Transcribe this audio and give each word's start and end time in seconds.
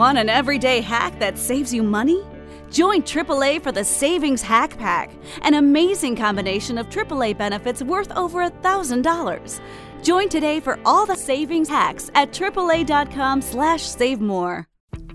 Want 0.00 0.16
an 0.16 0.30
everyday 0.30 0.80
hack 0.80 1.18
that 1.18 1.36
saves 1.36 1.74
you 1.74 1.82
money? 1.82 2.24
Join 2.70 3.02
AAA 3.02 3.62
for 3.62 3.70
the 3.70 3.84
Savings 3.84 4.40
Hack 4.40 4.78
Pack, 4.78 5.10
an 5.42 5.52
amazing 5.52 6.16
combination 6.16 6.78
of 6.78 6.88
AAA 6.88 7.36
benefits 7.36 7.82
worth 7.82 8.10
over 8.16 8.38
$1,000. 8.48 9.60
Join 10.02 10.30
today 10.30 10.58
for 10.58 10.78
all 10.86 11.04
the 11.04 11.14
savings 11.14 11.68
hacks 11.68 12.10
at 12.14 12.32
AAA.com 12.32 13.42
slash 13.42 13.82
save 13.82 14.22
more. 14.22 14.66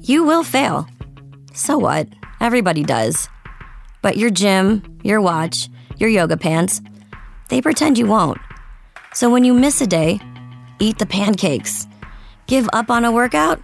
You 0.02 0.24
will 0.24 0.44
fail. 0.44 0.88
So 1.56 1.80
what? 1.80 2.08
Everybody 2.40 2.84
does. 2.84 3.28
But 4.04 4.18
your 4.18 4.30
gym, 4.30 4.84
your 5.04 5.20
watch, 5.20 5.68
your 5.98 6.12
yoga 6.12 6.38
pants, 6.38 6.80
they 7.50 7.60
pretend 7.60 7.98
you 7.98 8.06
won't. 8.06 8.38
So 9.16 9.32
when 9.32 9.44
you 9.44 9.56
miss 9.56 9.82
a 9.82 9.88
day, 9.88 10.20
eat 10.80 11.00
the 11.00 11.08
pancakes. 11.08 11.88
Give 12.46 12.70
up 12.72 12.92
on 12.92 13.04
a 13.04 13.12
workout? 13.12 13.64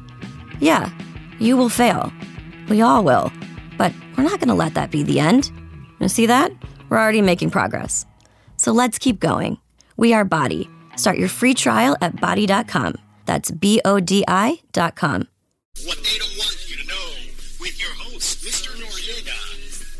Yeah, 0.61 0.91
you 1.39 1.57
will 1.57 1.69
fail. 1.69 2.13
We 2.69 2.81
all 2.81 3.03
will. 3.03 3.33
But 3.79 3.93
we're 4.15 4.23
not 4.23 4.39
going 4.39 4.49
to 4.49 4.53
let 4.53 4.75
that 4.75 4.91
be 4.91 5.01
the 5.01 5.19
end. 5.19 5.51
You 5.99 6.07
see 6.07 6.27
that? 6.27 6.51
We're 6.87 6.99
already 6.99 7.21
making 7.21 7.49
progress. 7.49 8.05
So 8.57 8.71
let's 8.71 8.99
keep 8.99 9.19
going. 9.19 9.57
We 9.97 10.13
are 10.13 10.23
BODi. 10.23 10.69
Start 10.97 11.17
your 11.17 11.29
free 11.29 11.55
trial 11.55 11.97
at 11.99 12.15
bodi.com. 12.17 12.93
That's 13.25 13.49
B 13.49 13.81
O 13.85 13.99
D 13.99 14.23
I.com. 14.27 15.27
What 15.83 15.97
they 15.97 16.19
oh 16.21 16.29
don't 16.29 16.37
want 16.37 16.69
you 16.69 16.77
to 16.77 16.87
know 16.87 17.09
with 17.59 17.81
your 17.81 17.93
host, 17.97 18.45
Mr. 18.45 18.69
Noriega. 18.77 19.33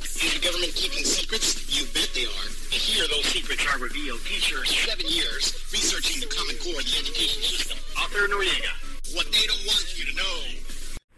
Is 0.04 0.38
the 0.38 0.46
government 0.46 0.76
keeping 0.76 1.06
secrets? 1.06 1.58
You 1.74 1.86
bet 1.90 2.12
they 2.14 2.26
are. 2.26 2.48
Here 2.70 3.08
those 3.08 3.26
secrets 3.26 3.66
are 3.66 3.80
revealed. 3.80 4.20
Teacher, 4.26 4.64
seven 4.66 5.08
years 5.08 5.58
researching 5.72 6.22
the 6.22 6.28
Common 6.28 6.56
Core, 6.58 6.82
the 6.84 6.98
education 7.02 7.42
system. 7.42 7.78
Author 7.98 8.28
Noriega. 8.28 8.81
What 9.14 9.26
they 9.26 9.46
don't 9.46 9.66
want 9.68 9.94
you 9.98 10.06
to 10.06 10.16
know. 10.16 10.40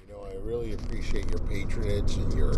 You 0.02 0.14
know, 0.14 0.24
I 0.24 0.34
really 0.42 0.74
appreciate 0.74 1.30
your 1.30 1.40
patronage 1.42 2.16
and 2.16 2.34
your 2.34 2.54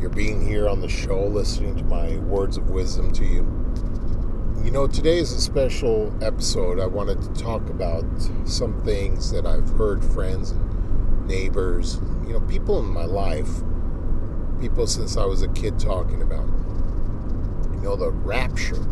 your 0.00 0.10
being 0.10 0.44
here 0.44 0.68
on 0.68 0.80
the 0.80 0.88
show, 0.88 1.26
listening 1.26 1.76
to 1.76 1.84
my 1.84 2.16
words 2.16 2.56
of 2.56 2.68
wisdom 2.68 3.12
to 3.12 3.24
you. 3.24 3.46
You 4.64 4.72
know, 4.72 4.88
today 4.88 5.18
is 5.18 5.30
a 5.30 5.40
special 5.40 6.12
episode. 6.24 6.80
I 6.80 6.86
wanted 6.86 7.22
to 7.22 7.28
talk 7.40 7.68
about 7.70 8.04
some 8.44 8.82
things 8.82 9.30
that 9.30 9.46
I've 9.46 9.68
heard 9.70 10.04
friends 10.04 10.50
and 10.50 11.26
neighbors, 11.28 12.00
you 12.26 12.32
know, 12.32 12.40
people 12.40 12.80
in 12.80 12.86
my 12.86 13.04
life, 13.04 13.48
people 14.60 14.88
since 14.88 15.16
I 15.16 15.24
was 15.24 15.42
a 15.42 15.48
kid 15.48 15.78
talking 15.78 16.20
about. 16.20 16.48
You 17.74 17.80
know, 17.80 17.94
the 17.94 18.10
rapture. 18.10 18.84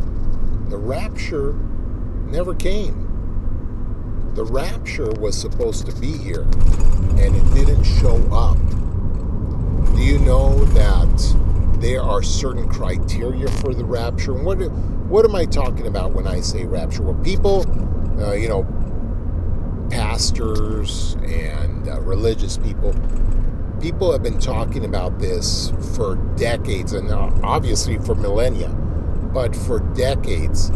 The 0.68 0.78
rapture 0.78 1.54
never 2.28 2.54
came. 2.54 3.09
The 4.34 4.45
rapture 4.45 5.11
was 5.12 5.36
supposed 5.36 5.86
to 5.86 6.00
be 6.00 6.17
here 6.17 6.42
and 6.42 7.36
it 7.36 7.55
didn't 7.55 7.83
show 7.84 8.17
up. 8.33 8.56
Do 9.95 10.03
you 10.03 10.19
know 10.20 10.64
that 10.67 11.36
there 11.81 12.03
are 12.03 12.23
certain 12.23 12.69
criteria 12.69 13.48
for 13.48 13.75
the 13.75 13.84
rapture? 13.84 14.33
What 14.33 14.58
what 15.11 15.24
am 15.24 15.35
I 15.35 15.45
talking 15.45 15.89
about 15.89 16.13
when 16.13 16.29
I 16.29 16.40
say 16.40 16.64
rapture? 16.64 17.02
Well, 17.02 17.23
people, 17.24 17.67
uh, 18.23 18.33
you 18.35 18.48
know, 18.48 18.64
pastors 19.90 21.14
and 21.24 21.89
uh, 21.89 22.01
religious 22.01 22.57
people, 22.57 22.95
people 23.80 24.13
have 24.13 24.23
been 24.23 24.39
talking 24.39 24.85
about 24.85 25.19
this 25.19 25.73
for 25.96 26.14
decades 26.36 26.92
and 26.92 27.11
obviously 27.11 27.98
for 27.98 28.14
millennia, 28.14 28.69
but 28.69 29.57
for 29.57 29.80
decades. 29.80 30.70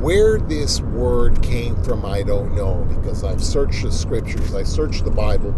Where 0.00 0.38
this 0.38 0.80
word 0.80 1.42
came 1.42 1.76
from, 1.82 2.06
I 2.06 2.22
don't 2.22 2.54
know 2.56 2.86
because 2.88 3.22
I've 3.22 3.44
searched 3.44 3.82
the 3.82 3.92
scriptures, 3.92 4.54
I 4.54 4.62
searched 4.62 5.04
the 5.04 5.10
Bible, 5.10 5.50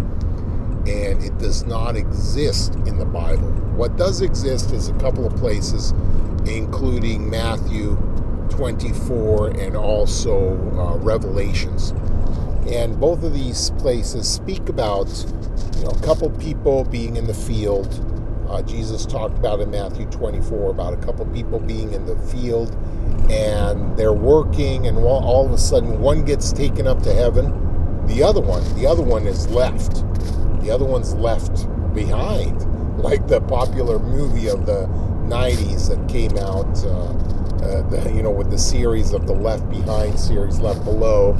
and 0.84 1.22
it 1.22 1.38
does 1.38 1.64
not 1.64 1.94
exist 1.94 2.75
in 2.86 2.98
the 2.98 3.04
Bible. 3.04 3.52
What 3.76 3.97
does 3.97 4.20
exist 4.20 4.72
is 4.72 4.88
a 4.88 4.94
couple 4.94 5.25
of 5.25 5.36
places, 5.36 5.92
including 6.44 7.31
Matthew 7.31 7.94
24 8.50 9.50
and 9.60 9.76
also 9.76 10.56
uh, 10.76 10.97
Revelations. 10.97 11.91
And 12.69 12.98
both 12.98 13.22
of 13.22 13.32
these 13.34 13.70
places 13.78 14.28
speak 14.28 14.69
about 14.69 15.06
you 15.76 15.84
know, 15.84 15.91
a 15.91 16.02
couple 16.02 16.28
people 16.31 16.82
being 16.82 17.14
in 17.14 17.28
the 17.28 17.34
field. 17.34 18.11
Uh, 18.52 18.60
Jesus 18.60 19.06
talked 19.06 19.38
about 19.38 19.60
in 19.60 19.70
Matthew 19.70 20.04
24 20.06 20.70
about 20.72 20.92
a 20.92 20.98
couple 20.98 21.24
people 21.26 21.58
being 21.58 21.94
in 21.94 22.04
the 22.04 22.16
field 22.16 22.76
and 23.30 23.96
they're 23.96 24.12
working, 24.12 24.86
and 24.86 24.98
all 24.98 25.46
of 25.46 25.52
a 25.52 25.58
sudden 25.58 26.00
one 26.00 26.22
gets 26.22 26.52
taken 26.52 26.86
up 26.86 27.02
to 27.02 27.14
heaven, 27.14 28.06
the 28.06 28.22
other 28.22 28.42
one, 28.42 28.62
the 28.74 28.86
other 28.86 29.02
one 29.02 29.26
is 29.26 29.48
left. 29.48 30.04
The 30.62 30.70
other 30.70 30.84
one's 30.84 31.14
left 31.14 31.66
behind, 31.94 32.60
like 32.98 33.26
the 33.26 33.40
popular 33.40 33.98
movie 33.98 34.48
of 34.48 34.66
the 34.66 34.86
90s 35.26 35.88
that 35.88 36.06
came 36.10 36.36
out. 36.36 36.84
Uh, 36.84 37.32
uh, 37.62 37.80
the, 37.88 38.12
you 38.12 38.22
know, 38.22 38.30
with 38.30 38.50
the 38.50 38.58
series 38.58 39.12
of 39.12 39.26
the 39.26 39.32
Left 39.32 39.69
Behind 39.70 40.19
series, 40.19 40.58
Left 40.58 40.84
Below, 40.84 41.34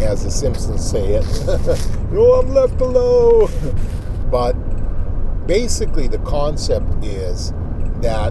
as 0.00 0.24
the 0.24 0.30
Simpsons 0.30 0.90
say 0.90 1.14
it. 1.14 1.24
you 2.10 2.16
know, 2.16 2.32
I'm 2.32 2.48
left 2.54 2.78
below. 2.78 3.46
but 4.30 4.56
basically, 5.46 6.08
the 6.08 6.18
concept 6.18 7.04
is 7.04 7.52
that 8.00 8.30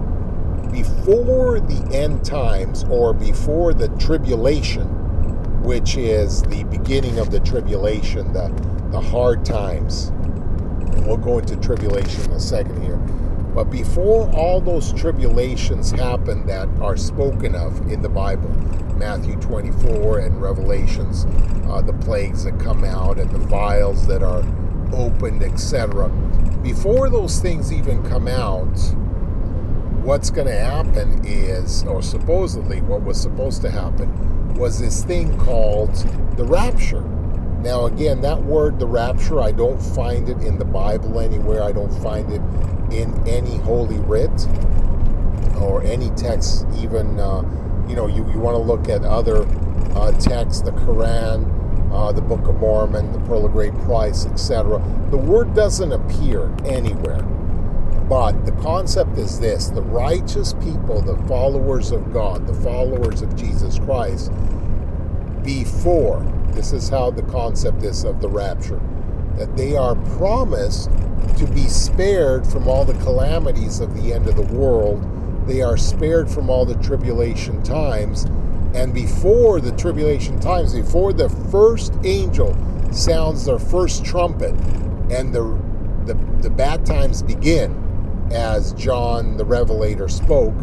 before 0.72 1.60
the 1.60 1.90
end 1.94 2.26
times 2.26 2.84
or 2.90 3.14
before 3.14 3.74
the 3.74 3.90
tribulation, 3.98 4.88
which 5.64 5.98
is 5.98 6.44
the 6.44 6.64
beginning 6.66 7.18
of 7.20 7.32
the 7.32 7.40
tribulation, 7.40 8.32
the, 8.34 8.50
the 8.92 9.00
hard 9.00 9.44
times, 9.46 10.12
we'll 11.06 11.18
go 11.18 11.40
into 11.40 11.56
tribulation 11.58 12.24
in 12.26 12.32
a 12.32 12.40
second 12.40 12.82
here 12.84 13.00
but 13.56 13.72
before 13.72 14.30
all 14.36 14.60
those 14.60 14.92
tribulations 14.92 15.92
happen 15.92 16.46
that 16.46 16.68
are 16.82 16.98
spoken 16.98 17.56
of 17.56 17.90
in 17.90 18.02
the 18.02 18.10
Bible, 18.10 18.50
Matthew 18.98 19.38
24 19.38 20.20
and 20.20 20.42
Revelations, 20.42 21.26
uh, 21.70 21.82
the 21.82 21.94
plagues 21.94 22.44
that 22.44 22.60
come 22.60 22.84
out 22.84 23.18
and 23.18 23.32
the 23.32 23.40
vials 23.40 24.08
that 24.08 24.22
are 24.22 24.44
opened, 24.92 25.42
etc. 25.42 26.12
Before 26.66 27.12
those 27.12 27.40
things 27.40 27.72
even 27.72 28.02
come 28.10 28.28
out, 28.28 28.76
what's 30.04 30.32
going 30.32 30.48
to 30.48 30.60
happen 30.60 31.24
is, 31.24 31.84
or 31.84 32.02
supposedly 32.02 32.82
what 32.82 33.04
was 33.04 33.22
supposed 33.22 33.62
to 33.62 33.70
happen, 33.70 34.56
was 34.56 34.80
this 34.80 35.04
thing 35.04 35.38
called 35.38 35.94
the 36.38 36.44
rapture. 36.44 37.02
Now, 37.62 37.86
again, 37.86 38.20
that 38.22 38.42
word, 38.42 38.80
the 38.80 38.88
rapture, 38.88 39.42
I 39.42 39.52
don't 39.52 39.80
find 39.80 40.28
it 40.28 40.42
in 40.42 40.58
the 40.58 40.66
Bible 40.66 41.20
anywhere. 41.20 41.62
I 41.62 41.72
don't 41.72 41.94
find 42.02 42.32
it 42.32 42.42
in 42.92 43.14
any 43.28 43.58
holy 43.58 44.00
writ 44.00 44.48
or 45.62 45.84
any 45.84 46.10
text, 46.16 46.66
even, 46.80 47.20
uh, 47.20 47.44
you 47.88 47.96
know, 47.96 48.08
you, 48.08 48.28
you 48.32 48.40
want 48.40 48.56
to 48.56 48.62
look 48.62 48.90
at 48.90 49.06
other 49.06 49.46
uh, 49.96 50.12
texts, 50.14 50.64
the 50.64 50.72
Quran, 50.72 51.55
uh, 51.96 52.12
the 52.12 52.22
Book 52.22 52.48
of 52.48 52.56
Mormon, 52.58 53.14
the 53.14 53.20
Pearl 53.20 53.46
of 53.46 53.54
Great 53.54 53.74
Price, 53.80 54.26
etc. 54.26 54.84
The 55.12 55.18
word 55.18 55.54
doesn't 55.54 55.94
appear 55.94 56.54
anywhere. 56.66 57.24
But 58.10 58.46
the 58.46 58.52
concept 58.52 59.18
is 59.18 59.40
this 59.40 59.70
the 59.70 59.82
righteous 59.82 60.54
people, 60.54 61.02
the 61.02 61.18
followers 61.28 61.92
of 61.92 62.14
God, 62.14 62.46
the 62.46 62.54
followers 62.54 63.22
of 63.22 63.36
Jesus 63.36 63.80
Christ, 63.80 64.32
before, 65.42 66.20
this 66.52 66.74
is 66.74 66.90
how 66.90 67.12
the 67.12 67.24
concept 67.24 67.84
is 67.84 68.04
of 68.04 68.22
the 68.22 68.30
rapture, 68.30 68.82
that 69.38 69.56
they 69.56 69.76
are 69.76 69.96
promised 70.18 70.90
to 71.38 71.48
be 71.48 71.68
spared 71.68 72.46
from 72.46 72.68
all 72.68 72.86
the 72.86 72.94
calamities 73.04 73.80
of 73.80 73.96
the 73.96 74.14
end 74.14 74.28
of 74.28 74.36
the 74.36 74.54
world. 74.56 75.04
They 75.48 75.62
are 75.62 75.78
spared 75.78 76.30
from 76.30 76.50
all 76.50 76.66
the 76.66 76.76
tribulation 76.76 77.64
times. 77.64 78.26
And 78.76 78.94
before 78.94 79.62
the 79.62 79.72
tribulation 79.72 80.38
times, 80.40 80.74
before 80.74 81.14
the 81.14 81.30
first 81.30 81.94
angel 82.04 82.56
sounds 82.92 83.46
their 83.46 83.58
first 83.58 84.04
trumpet 84.04 84.54
and 85.10 85.34
the, 85.34 85.58
the, 86.06 86.14
the 86.42 86.50
bad 86.50 86.86
times 86.86 87.24
begin, 87.24 87.82
as 88.32 88.74
John 88.74 89.38
the 89.38 89.46
Revelator 89.46 90.10
spoke, 90.10 90.54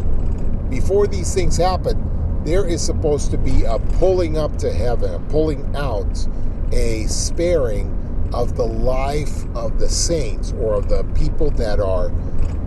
before 0.69 1.07
these 1.07 1.33
things 1.33 1.57
happen, 1.57 2.43
there 2.43 2.67
is 2.67 2.83
supposed 2.83 3.31
to 3.31 3.37
be 3.37 3.63
a 3.63 3.79
pulling 3.79 4.37
up 4.37 4.57
to 4.57 4.71
heaven, 4.71 5.13
a 5.13 5.19
pulling 5.31 5.75
out, 5.75 6.27
a 6.71 7.07
sparing 7.07 8.29
of 8.33 8.55
the 8.55 8.65
life 8.65 9.45
of 9.55 9.79
the 9.79 9.89
saints 9.89 10.53
or 10.59 10.75
of 10.75 10.87
the 10.87 11.03
people 11.15 11.49
that 11.51 11.79
are 11.79 12.09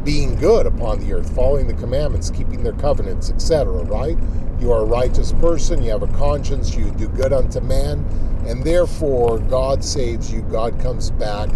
being 0.02 0.36
good 0.36 0.66
upon 0.66 1.00
the 1.00 1.12
earth, 1.12 1.34
following 1.34 1.66
the 1.66 1.74
commandments, 1.74 2.30
keeping 2.30 2.62
their 2.62 2.72
covenants, 2.74 3.30
etc., 3.30 3.82
right? 3.84 4.16
You 4.60 4.72
are 4.72 4.80
a 4.80 4.86
righteous 4.86 5.32
person, 5.32 5.82
you 5.82 5.90
have 5.90 6.02
a 6.02 6.12
conscience, 6.18 6.74
you 6.74 6.90
do 6.92 7.08
good 7.08 7.32
unto 7.32 7.60
man, 7.60 8.04
and 8.46 8.64
therefore 8.64 9.38
God 9.38 9.84
saves 9.84 10.32
you, 10.32 10.42
God 10.42 10.80
comes 10.80 11.10
back, 11.10 11.50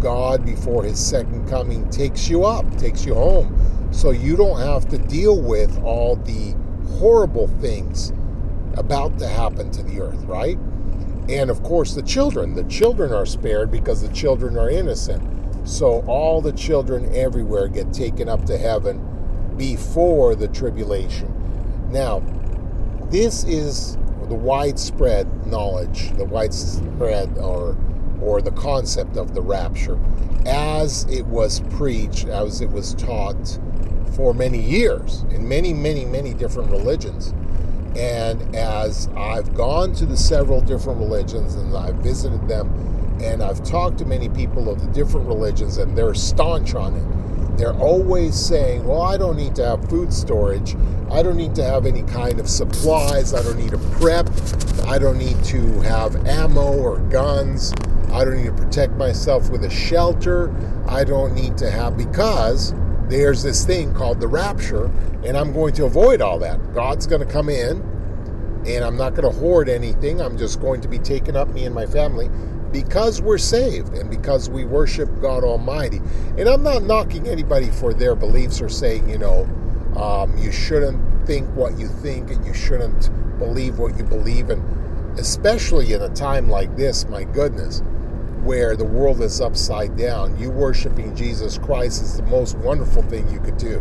God 0.00 0.44
before 0.44 0.82
his 0.82 0.98
second 0.98 1.48
coming 1.48 1.88
takes 1.90 2.28
you 2.28 2.44
up, 2.44 2.64
takes 2.76 3.04
you 3.04 3.14
home. 3.14 3.90
So 3.92 4.10
you 4.10 4.36
don't 4.36 4.60
have 4.60 4.88
to 4.88 4.98
deal 4.98 5.40
with 5.40 5.80
all 5.84 6.16
the 6.16 6.54
horrible 6.98 7.46
things 7.60 8.12
about 8.76 9.18
to 9.20 9.28
happen 9.28 9.70
to 9.70 9.82
the 9.82 10.00
earth, 10.00 10.22
right? 10.24 10.58
And 11.28 11.50
of 11.50 11.62
course, 11.62 11.94
the 11.94 12.02
children. 12.02 12.54
The 12.54 12.64
children 12.64 13.12
are 13.12 13.24
spared 13.24 13.70
because 13.70 14.02
the 14.02 14.12
children 14.12 14.58
are 14.58 14.68
innocent. 14.68 15.22
So 15.66 16.04
all 16.06 16.40
the 16.40 16.52
children 16.52 17.14
everywhere 17.14 17.68
get 17.68 17.92
taken 17.92 18.28
up 18.28 18.44
to 18.46 18.58
heaven 18.58 19.54
before 19.56 20.34
the 20.34 20.48
tribulation. 20.48 21.43
Now, 21.94 22.24
this 23.08 23.44
is 23.44 23.96
the 24.28 24.34
widespread 24.34 25.46
knowledge, 25.46 26.10
the 26.16 26.24
widespread 26.24 27.38
or 27.38 27.76
or 28.20 28.42
the 28.42 28.50
concept 28.50 29.16
of 29.16 29.32
the 29.32 29.40
rapture 29.40 29.98
as 30.44 31.04
it 31.04 31.24
was 31.26 31.60
preached, 31.70 32.26
as 32.26 32.60
it 32.60 32.70
was 32.70 32.94
taught 32.94 33.60
for 34.16 34.34
many 34.34 34.60
years 34.60 35.24
in 35.30 35.48
many, 35.48 35.72
many, 35.72 36.04
many 36.04 36.34
different 36.34 36.68
religions. 36.70 37.32
And 37.96 38.56
as 38.56 39.08
I've 39.16 39.54
gone 39.54 39.92
to 39.94 40.04
the 40.04 40.16
several 40.16 40.60
different 40.60 40.98
religions 40.98 41.54
and 41.54 41.76
I've 41.76 41.96
visited 41.96 42.48
them 42.48 43.18
and 43.22 43.40
I've 43.40 43.62
talked 43.62 43.98
to 43.98 44.04
many 44.04 44.28
people 44.28 44.68
of 44.68 44.80
the 44.80 44.88
different 44.88 45.28
religions 45.28 45.76
and 45.76 45.96
they're 45.96 46.14
staunch 46.14 46.74
on 46.74 46.96
it, 46.96 47.23
they're 47.56 47.74
always 47.74 48.34
saying, 48.34 48.86
Well, 48.86 49.02
I 49.02 49.16
don't 49.16 49.36
need 49.36 49.54
to 49.56 49.64
have 49.64 49.88
food 49.88 50.12
storage. 50.12 50.76
I 51.10 51.22
don't 51.22 51.36
need 51.36 51.54
to 51.56 51.64
have 51.64 51.86
any 51.86 52.02
kind 52.02 52.40
of 52.40 52.48
supplies. 52.48 53.34
I 53.34 53.42
don't 53.42 53.58
need 53.58 53.72
a 53.72 53.78
prep. 53.98 54.28
I 54.86 54.98
don't 54.98 55.18
need 55.18 55.42
to 55.44 55.80
have 55.82 56.26
ammo 56.26 56.72
or 56.72 56.98
guns. 56.98 57.72
I 58.12 58.24
don't 58.24 58.36
need 58.36 58.46
to 58.46 58.52
protect 58.52 58.94
myself 58.94 59.50
with 59.50 59.64
a 59.64 59.70
shelter. 59.70 60.54
I 60.86 61.04
don't 61.04 61.34
need 61.34 61.56
to 61.58 61.70
have, 61.70 61.96
because 61.96 62.74
there's 63.08 63.42
this 63.42 63.64
thing 63.64 63.92
called 63.94 64.20
the 64.20 64.28
rapture, 64.28 64.86
and 65.24 65.36
I'm 65.36 65.52
going 65.52 65.74
to 65.74 65.84
avoid 65.84 66.20
all 66.20 66.38
that. 66.38 66.74
God's 66.74 67.06
going 67.06 67.26
to 67.26 67.32
come 67.32 67.48
in, 67.48 67.82
and 68.66 68.84
I'm 68.84 68.96
not 68.96 69.14
going 69.14 69.30
to 69.30 69.38
hoard 69.38 69.68
anything. 69.68 70.20
I'm 70.20 70.38
just 70.38 70.60
going 70.60 70.80
to 70.82 70.88
be 70.88 70.98
taken 70.98 71.36
up, 71.36 71.48
me 71.48 71.64
and 71.64 71.74
my 71.74 71.86
family, 71.86 72.30
because 72.74 73.22
we're 73.22 73.38
saved 73.38 73.94
and 73.94 74.10
because 74.10 74.50
we 74.50 74.64
worship 74.64 75.08
God 75.20 75.44
Almighty. 75.44 76.00
And 76.36 76.48
I'm 76.48 76.64
not 76.64 76.82
knocking 76.82 77.28
anybody 77.28 77.70
for 77.70 77.94
their 77.94 78.16
beliefs 78.16 78.60
or 78.60 78.68
saying, 78.68 79.08
you 79.08 79.16
know, 79.16 79.44
um, 79.96 80.36
you 80.36 80.50
shouldn't 80.50 81.24
think 81.24 81.48
what 81.54 81.78
you 81.78 81.86
think 81.86 82.32
and 82.32 82.44
you 82.44 82.52
shouldn't 82.52 83.10
believe 83.38 83.78
what 83.78 83.96
you 83.96 84.02
believe. 84.02 84.50
And 84.50 84.60
especially 85.20 85.92
in 85.92 86.02
a 86.02 86.08
time 86.08 86.50
like 86.50 86.76
this, 86.76 87.08
my 87.08 87.22
goodness 87.22 87.80
where 88.42 88.76
the 88.76 88.84
world 88.84 89.22
is 89.22 89.40
upside 89.40 89.96
down. 89.96 90.38
You 90.38 90.50
worshiping 90.50 91.16
Jesus 91.16 91.56
Christ 91.56 92.02
is 92.02 92.16
the 92.16 92.24
most 92.24 92.58
wonderful 92.58 93.02
thing 93.04 93.26
you 93.30 93.38
could 93.38 93.56
do. 93.56 93.78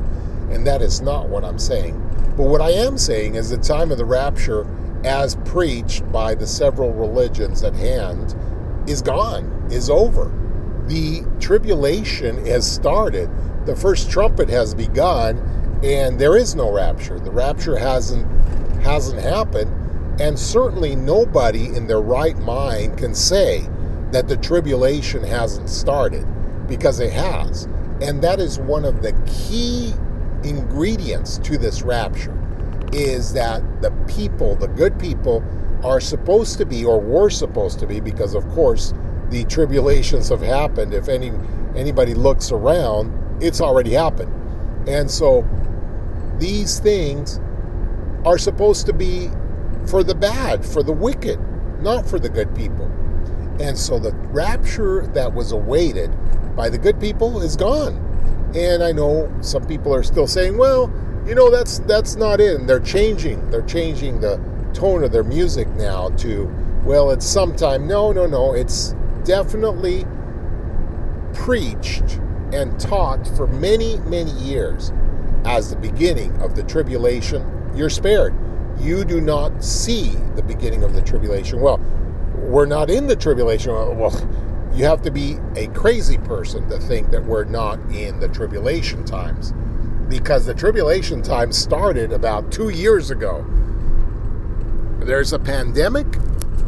And 0.52 0.66
that 0.68 0.82
is 0.82 1.02
not 1.02 1.28
what 1.28 1.44
I'm 1.44 1.60
saying. 1.60 2.00
But 2.38 2.44
what 2.44 2.62
I 2.62 2.70
am 2.70 2.98
saying 2.98 3.36
is 3.36 3.50
the 3.50 3.58
time 3.58 3.92
of 3.92 3.98
the 3.98 4.06
rapture, 4.06 4.66
as 5.04 5.36
preached 5.44 6.10
by 6.12 6.36
the 6.36 6.48
several 6.48 6.94
religions 6.94 7.64
at 7.64 7.74
hand, 7.74 8.36
is 8.88 9.02
gone, 9.02 9.68
is 9.72 9.90
over. 9.90 10.32
The 10.88 11.24
tribulation 11.40 12.46
has 12.46 12.70
started. 12.70 13.30
The 13.66 13.76
first 13.76 14.12
trumpet 14.12 14.50
has 14.50 14.76
begun, 14.76 15.38
and 15.84 16.20
there 16.20 16.38
is 16.38 16.56
no 16.56 16.72
rapture. 16.72 17.20
The 17.20 17.32
rapture 17.32 17.78
hasn't 17.78 18.28
hasn't 18.82 19.22
happened, 19.22 19.72
and 20.20 20.38
certainly 20.38 20.96
nobody 20.96 21.68
in 21.68 21.88
their 21.88 22.02
right 22.02 22.38
mind 22.40 22.98
can 22.98 23.16
say 23.16 23.66
that 24.12 24.28
the 24.28 24.38
tribulation 24.38 25.24
hasn't 25.24 25.70
started 25.70 26.26
because 26.68 27.00
it 27.00 27.14
has. 27.14 27.64
And 28.02 28.22
that 28.22 28.40
is 28.40 28.60
one 28.60 28.84
of 28.84 29.02
the 29.02 29.14
key 29.26 29.94
ingredients 30.44 31.38
to 31.40 31.58
this 31.58 31.84
rapture 31.84 32.38
is 32.92 33.34
that 33.34 33.64
the 33.82 33.92
people, 34.08 34.56
the 34.56 34.68
good 34.68 35.00
people, 35.00 35.44
are 35.84 36.00
supposed 36.00 36.58
to 36.58 36.66
be 36.66 36.86
or 36.86 37.00
were 37.00 37.30
supposed 37.30 37.80
to 37.80 37.88
be 37.88 38.00
because 38.00 38.36
of 38.36 38.48
course 38.50 38.94
the 39.30 39.44
tribulations 39.46 40.30
have 40.30 40.42
happened. 40.42 40.94
If 40.94 41.10
any 41.10 41.32
anybody 41.76 42.14
looks 42.14 42.52
around, 42.52 43.12
it's 43.44 43.62
already 43.62 43.92
happened. 43.92 44.32
And 44.88 45.10
so 45.10 45.48
these 46.40 46.80
things 46.80 47.40
are 48.26 48.38
supposed 48.38 48.86
to 48.86 48.94
be 48.94 49.30
for 49.88 50.04
the 50.04 50.16
bad, 50.16 50.66
for 50.66 50.84
the 50.84 50.94
wicked, 50.94 51.40
not 51.82 52.06
for 52.08 52.20
the 52.20 52.30
good 52.30 52.54
people. 52.56 52.86
And 53.60 53.78
so 53.78 54.00
the 54.00 54.14
rapture 54.32 55.08
that 55.08 55.34
was 55.34 55.52
awaited 55.52 56.12
by 56.56 56.70
the 56.70 56.78
good 56.78 57.00
people 57.00 57.42
is 57.42 57.56
gone. 57.56 58.00
And 58.56 58.84
I 58.84 58.92
know 58.92 59.32
some 59.42 59.66
people 59.66 59.94
are 59.94 60.04
still 60.04 60.28
saying, 60.28 60.58
well, 60.58 60.92
you 61.26 61.36
know, 61.36 61.50
that's 61.50 61.80
that's 61.80 62.16
not 62.16 62.40
it. 62.40 62.60
And 62.60 62.70
they're 62.70 62.80
changing. 62.80 63.50
They're 63.50 63.62
changing 63.64 64.22
the 64.22 64.38
tone 64.74 65.04
of 65.04 65.12
their 65.12 65.24
music 65.24 65.68
now 65.70 66.10
to, 66.10 66.54
well, 66.84 67.12
it's 67.12 67.26
sometime. 67.26 67.88
No, 67.88 68.12
no, 68.12 68.26
no. 68.26 68.54
It's 68.54 68.96
definitely 69.24 70.06
preached 71.34 72.20
and 72.52 72.80
taught 72.80 73.28
for 73.36 73.48
many, 73.48 73.98
many 74.00 74.32
years 74.32 74.92
as 75.46 75.70
the 75.70 75.76
beginning 75.76 76.36
of 76.42 76.56
the 76.56 76.64
tribulation. 76.64 77.72
You're 77.76 77.90
spared. 77.90 78.36
You 78.80 79.04
do 79.04 79.22
not 79.22 79.64
see 79.64 80.10
the 80.36 80.44
beginning 80.44 80.84
of 80.84 80.94
the 80.94 81.02
tribulation. 81.02 81.62
Well, 81.62 81.80
we're 82.36 82.66
not 82.66 82.90
in 82.90 83.08
the 83.08 83.16
tribulation. 83.16 83.74
Well, 83.74 84.12
you 84.74 84.86
have 84.86 85.02
to 85.04 85.12
be 85.12 85.38
a 85.56 85.68
crazy 85.68 86.18
person 86.20 86.68
to 86.70 86.80
think 86.80 87.12
that 87.12 87.24
we're 87.24 87.44
not 87.44 87.80
in 87.92 88.20
the 88.20 88.28
tribulation 88.28 89.06
times 89.06 89.54
because 90.10 90.46
the 90.46 90.54
tribulation 90.54 91.22
times 91.22 91.58
started 91.58 92.12
about 92.12 92.52
two 92.52 92.70
years 92.70 93.12
ago. 93.12 93.46
There's 95.00 95.34
a 95.34 95.40
pandemic 95.40 96.08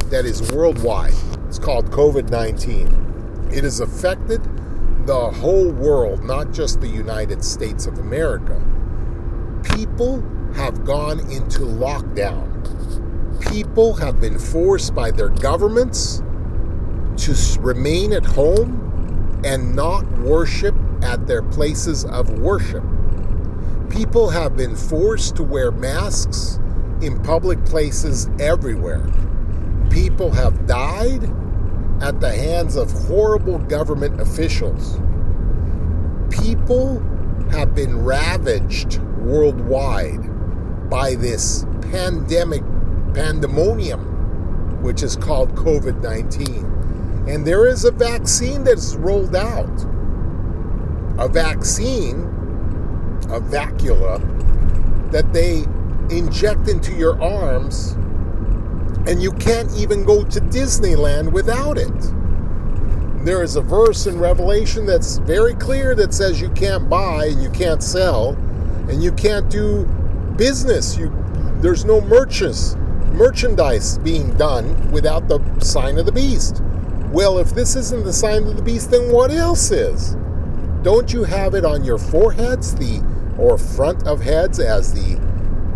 that 0.10 0.26
is 0.26 0.52
worldwide. 0.52 1.14
It's 1.48 1.60
called 1.60 1.92
COVID 1.92 2.30
19. 2.30 3.50
It 3.52 3.64
has 3.64 3.80
affected 3.80 4.44
the 5.06 5.32
whole 5.32 5.72
world, 5.72 6.24
not 6.24 6.52
just 6.52 6.82
the 6.82 6.88
United 6.88 7.44
States 7.44 7.86
of 7.86 8.00
America. 8.00 8.62
People 9.76 10.22
have 10.56 10.84
gone 10.84 11.20
into 11.32 11.60
lockdown 11.60 12.56
people 13.56 13.94
have 13.94 14.20
been 14.20 14.38
forced 14.38 14.94
by 14.94 15.12
their 15.12 15.30
governments 15.30 16.22
to 17.18 17.36
remain 17.62 18.14
at 18.14 18.26
home 18.26 19.42
and 19.46 19.76
not 19.76 20.06
worship 20.20 20.76
at 21.02 21.26
their 21.28 21.42
places 21.42 22.06
of 22.06 22.30
worship. 22.40 22.84
People 23.90 24.30
have 24.30 24.58
been 24.58 24.76
forced 24.76 25.36
to 25.36 25.44
wear 25.44 25.72
masks 25.72 26.60
in 27.06 27.22
public 27.22 27.64
places 27.66 28.28
everywhere. 28.40 29.08
People 29.92 30.32
have 30.32 30.66
died 30.66 31.24
at 32.02 32.20
the 32.20 32.32
hands 32.32 32.76
of 32.76 32.92
horrible 32.92 33.60
government 33.60 34.20
officials. 34.20 35.00
People 36.32 37.00
have 37.52 37.76
been 37.76 38.04
ravaged 38.04 38.98
worldwide 39.20 40.90
by 40.90 41.16
this 41.16 41.66
pandemic 41.92 42.64
pandemonium, 43.14 44.82
which 44.82 45.04
is 45.04 45.16
called 45.16 45.54
COVID 45.56 46.02
19. 46.02 47.28
And 47.28 47.46
there 47.46 47.68
is 47.68 47.86
a 47.86 47.92
vaccine 47.92 48.64
that's 48.64 48.96
rolled 48.96 49.36
out. 49.36 49.86
A 51.18 51.30
vaccine, 51.30 52.24
a 53.30 53.40
vacula, 53.40 54.20
that 55.12 55.32
they 55.32 55.66
inject 56.12 56.68
into 56.68 56.94
your 56.94 57.22
arms, 57.22 57.92
and 59.08 59.22
you 59.22 59.32
can't 59.34 59.72
even 59.78 60.04
go 60.04 60.24
to 60.24 60.40
Disneyland 60.40 61.32
without 61.32 61.78
it. 61.78 61.94
There 63.26 63.42
is 63.42 63.56
a 63.56 63.62
verse 63.62 64.06
in 64.06 64.20
Revelation 64.20 64.86
that's 64.86 65.18
very 65.18 65.56
clear 65.56 65.96
that 65.96 66.14
says 66.14 66.40
you 66.40 66.50
can't 66.52 66.88
buy 66.90 67.26
and 67.26 67.42
you 67.42 67.50
can't 67.50 67.82
sell 67.82 68.30
and 68.88 69.04
you 69.04 69.12
can't 69.12 69.50
do 69.50 69.86
business. 70.38 70.98
You 70.98 71.12
there's 71.62 71.86
no 71.86 72.02
merchants 72.02 72.76
merchandise 73.16 73.98
being 74.00 74.32
done 74.36 74.92
without 74.92 75.28
the 75.28 75.40
sign 75.60 75.98
of 75.98 76.06
the 76.06 76.12
beast. 76.12 76.62
Well, 77.12 77.38
if 77.40 77.56
this 77.56 77.76
isn't 77.76 78.04
the 78.04 78.14
sign 78.14 78.44
of 78.44 78.58
the 78.58 78.62
beast, 78.62 78.92
then 78.92 79.12
what 79.12 79.32
else 79.32 79.72
is? 79.72 80.16
Don't 80.84 81.12
you 81.12 81.24
have 81.24 81.56
it 81.56 81.66
on 81.66 81.84
your 81.84 81.98
foreheads, 81.98 82.76
the 82.76 83.04
or 83.38 83.58
front 83.58 84.06
of 84.06 84.22
heads, 84.22 84.60
as 84.60 84.94
the 84.94 85.20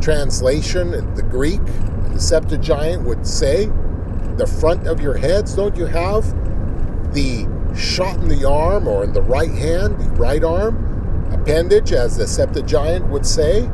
translation, 0.02 0.92
the 1.16 1.24
Greek, 1.24 1.66
the 2.12 2.20
Septuagint 2.20 3.04
would 3.04 3.26
say? 3.26 3.66
The 4.38 4.48
front 4.48 4.88
of 4.88 5.02
your 5.02 5.18
heads, 5.18 5.54
don't 5.54 5.76
you 5.76 5.86
have 5.86 6.24
the 7.14 7.48
shot 7.76 8.18
in 8.18 8.28
the 8.28 8.48
arm 8.48 8.88
or 8.88 9.04
in 9.04 9.14
the 9.14 9.22
right 9.22 9.52
hand, 9.52 10.00
the 10.00 10.10
right 10.12 10.44
arm 10.44 10.86
appendage, 11.32 11.92
as 11.92 12.18
the 12.18 12.28
Septuagint 12.28 13.08
would 13.08 13.26
say. 13.26 13.70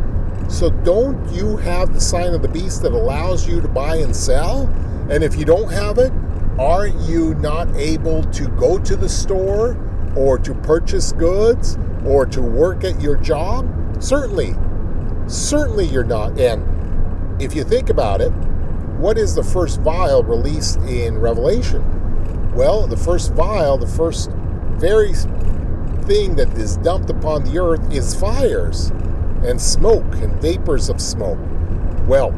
So 0.49 0.69
don't 0.69 1.27
you 1.33 1.57
have 1.57 1.93
the 1.93 2.01
sign 2.01 2.33
of 2.33 2.41
the 2.41 2.47
beast 2.47 2.81
that 2.83 2.91
allows 2.91 3.47
you 3.47 3.61
to 3.61 3.67
buy 3.67 3.97
and 3.97 4.15
sell? 4.15 4.67
And 5.09 5.23
if 5.23 5.35
you 5.35 5.45
don't 5.45 5.71
have 5.71 5.97
it, 5.97 6.11
aren't 6.59 6.99
you 7.01 7.35
not 7.35 7.73
able 7.75 8.23
to 8.23 8.47
go 8.49 8.77
to 8.79 8.95
the 8.95 9.09
store 9.09 9.77
or 10.15 10.37
to 10.39 10.53
purchase 10.53 11.11
goods 11.13 11.77
or 12.05 12.25
to 12.27 12.41
work 12.41 12.83
at 12.83 13.01
your 13.01 13.17
job? 13.17 13.67
Certainly. 14.01 14.55
Certainly 15.27 15.87
you're 15.87 16.03
not. 16.03 16.39
And 16.39 17.41
if 17.41 17.55
you 17.55 17.63
think 17.63 17.89
about 17.89 18.21
it, 18.21 18.31
what 18.99 19.17
is 19.17 19.35
the 19.35 19.43
first 19.43 19.81
vial 19.81 20.23
released 20.23 20.79
in 20.81 21.17
Revelation? 21.19 22.53
Well, 22.53 22.87
the 22.87 22.97
first 22.97 23.33
vial, 23.33 23.77
the 23.77 23.87
first 23.87 24.31
very 24.77 25.13
thing 26.03 26.35
that 26.35 26.49
is 26.57 26.77
dumped 26.77 27.09
upon 27.09 27.43
the 27.43 27.59
earth 27.59 27.91
is 27.91 28.15
fires 28.15 28.91
and 29.43 29.61
smoke 29.61 30.05
and 30.15 30.33
vapors 30.41 30.89
of 30.89 31.01
smoke. 31.01 31.39
Well, 32.07 32.31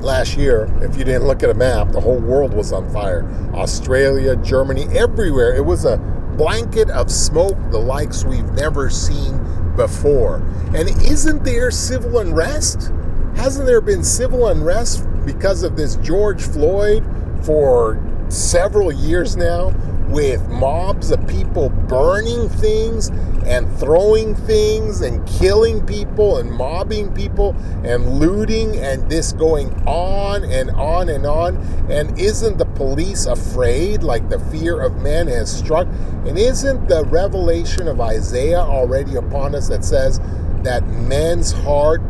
last 0.00 0.36
year, 0.36 0.68
if 0.82 0.96
you 0.96 1.04
didn't 1.04 1.24
look 1.24 1.42
at 1.42 1.50
a 1.50 1.54
map, 1.54 1.92
the 1.92 2.00
whole 2.00 2.18
world 2.18 2.52
was 2.52 2.72
on 2.72 2.88
fire. 2.90 3.24
Australia, 3.54 4.36
Germany, 4.36 4.86
everywhere. 4.96 5.54
It 5.54 5.64
was 5.64 5.84
a 5.84 5.96
blanket 6.36 6.90
of 6.90 7.10
smoke, 7.10 7.56
the 7.70 7.78
likes 7.78 8.24
we've 8.24 8.50
never 8.52 8.90
seen 8.90 9.44
before. 9.78 10.42
And 10.74 10.90
isn't 11.02 11.44
there 11.44 11.70
civil 11.70 12.18
unrest? 12.18 12.92
Hasn't 13.36 13.64
there 13.64 13.80
been 13.80 14.04
civil 14.04 14.48
unrest 14.48 15.06
because 15.24 15.62
of 15.62 15.76
this 15.76 15.96
George 15.96 16.42
Floyd 16.42 17.02
for 17.42 17.98
several 18.28 18.92
years 18.92 19.36
now? 19.36 19.70
With 20.08 20.46
mobs 20.48 21.10
of 21.10 21.26
people 21.26 21.68
burning 21.68 22.48
things 22.48 23.10
and 23.46 23.70
throwing 23.78 24.34
things 24.34 25.00
and 25.02 25.26
killing 25.26 25.84
people 25.86 26.38
and 26.38 26.50
mobbing 26.50 27.12
people 27.14 27.56
and 27.84 28.18
looting 28.18 28.76
and 28.78 29.10
this 29.10 29.32
going 29.32 29.72
on 29.86 30.44
and 30.44 30.70
on 30.72 31.08
and 31.08 31.26
on. 31.26 31.56
And 31.90 32.18
isn't 32.18 32.58
the 32.58 32.66
police 32.66 33.26
afraid 33.26 34.02
like 34.02 34.28
the 34.28 34.38
fear 34.38 34.80
of 34.80 34.96
man 35.02 35.28
has 35.28 35.54
struck? 35.54 35.86
And 36.26 36.38
isn't 36.38 36.88
the 36.88 37.04
revelation 37.06 37.88
of 37.88 38.00
Isaiah 38.00 38.60
already 38.60 39.16
upon 39.16 39.54
us 39.54 39.68
that 39.68 39.84
says 39.84 40.20
that 40.62 40.86
men's 40.88 41.52
heart 41.52 42.02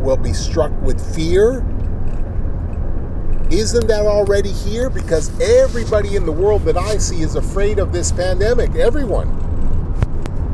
will 0.00 0.16
be 0.18 0.32
struck 0.32 0.72
with 0.82 1.14
fear? 1.14 1.64
Isn't 3.54 3.86
that 3.86 4.04
already 4.04 4.50
here? 4.50 4.90
Because 4.90 5.30
everybody 5.40 6.16
in 6.16 6.26
the 6.26 6.32
world 6.32 6.64
that 6.64 6.76
I 6.76 6.98
see 6.98 7.22
is 7.22 7.36
afraid 7.36 7.78
of 7.78 7.92
this 7.92 8.10
pandemic. 8.10 8.74
Everyone. 8.74 9.30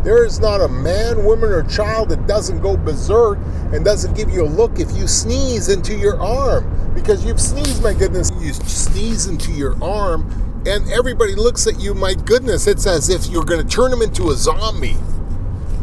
There 0.05 0.23
is 0.25 0.39
not 0.39 0.61
a 0.61 0.69
man, 0.69 1.25
woman, 1.25 1.51
or 1.51 1.63
child 1.63 2.11
that 2.11 2.27
doesn't 2.27 2.61
go 2.61 2.77
berserk 2.77 3.39
and 3.73 3.87
doesn't 3.87 4.15
give 4.15 4.29
you 4.29 4.45
a 4.45 4.49
look 4.49 4.79
if 4.79 4.93
you 4.93 5.09
sneeze 5.09 5.71
into 5.71 5.97
your 5.97 6.21
arm. 6.21 6.93
Because 6.95 7.25
you've 7.25 7.41
sneezed, 7.41 7.83
my 7.83 7.95
goodness, 7.95 8.31
you 8.39 8.53
sneeze 8.53 9.27
into 9.27 9.51
your 9.51 9.83
arm, 9.83 10.63
and 10.67 10.87
everybody 10.93 11.35
looks 11.35 11.67
at 11.67 11.81
you, 11.81 11.95
my 11.95 12.13
goodness, 12.13 12.67
it's 12.67 12.87
as 12.87 13.09
if 13.09 13.29
you're 13.29 13.45
going 13.45 13.67
to 13.67 13.77
turn 13.77 13.91
them 13.91 14.03
into 14.03 14.31
a 14.31 14.35
zombie. 14.35 14.97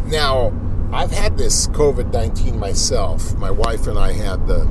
Now, 0.06 0.54
I've 0.94 1.12
had 1.12 1.36
this 1.36 1.68
COVID 1.70 2.14
19 2.14 2.60
myself. 2.60 3.36
My 3.38 3.50
wife 3.50 3.88
and 3.88 3.98
I 3.98 4.12
had 4.12 4.46
the, 4.46 4.70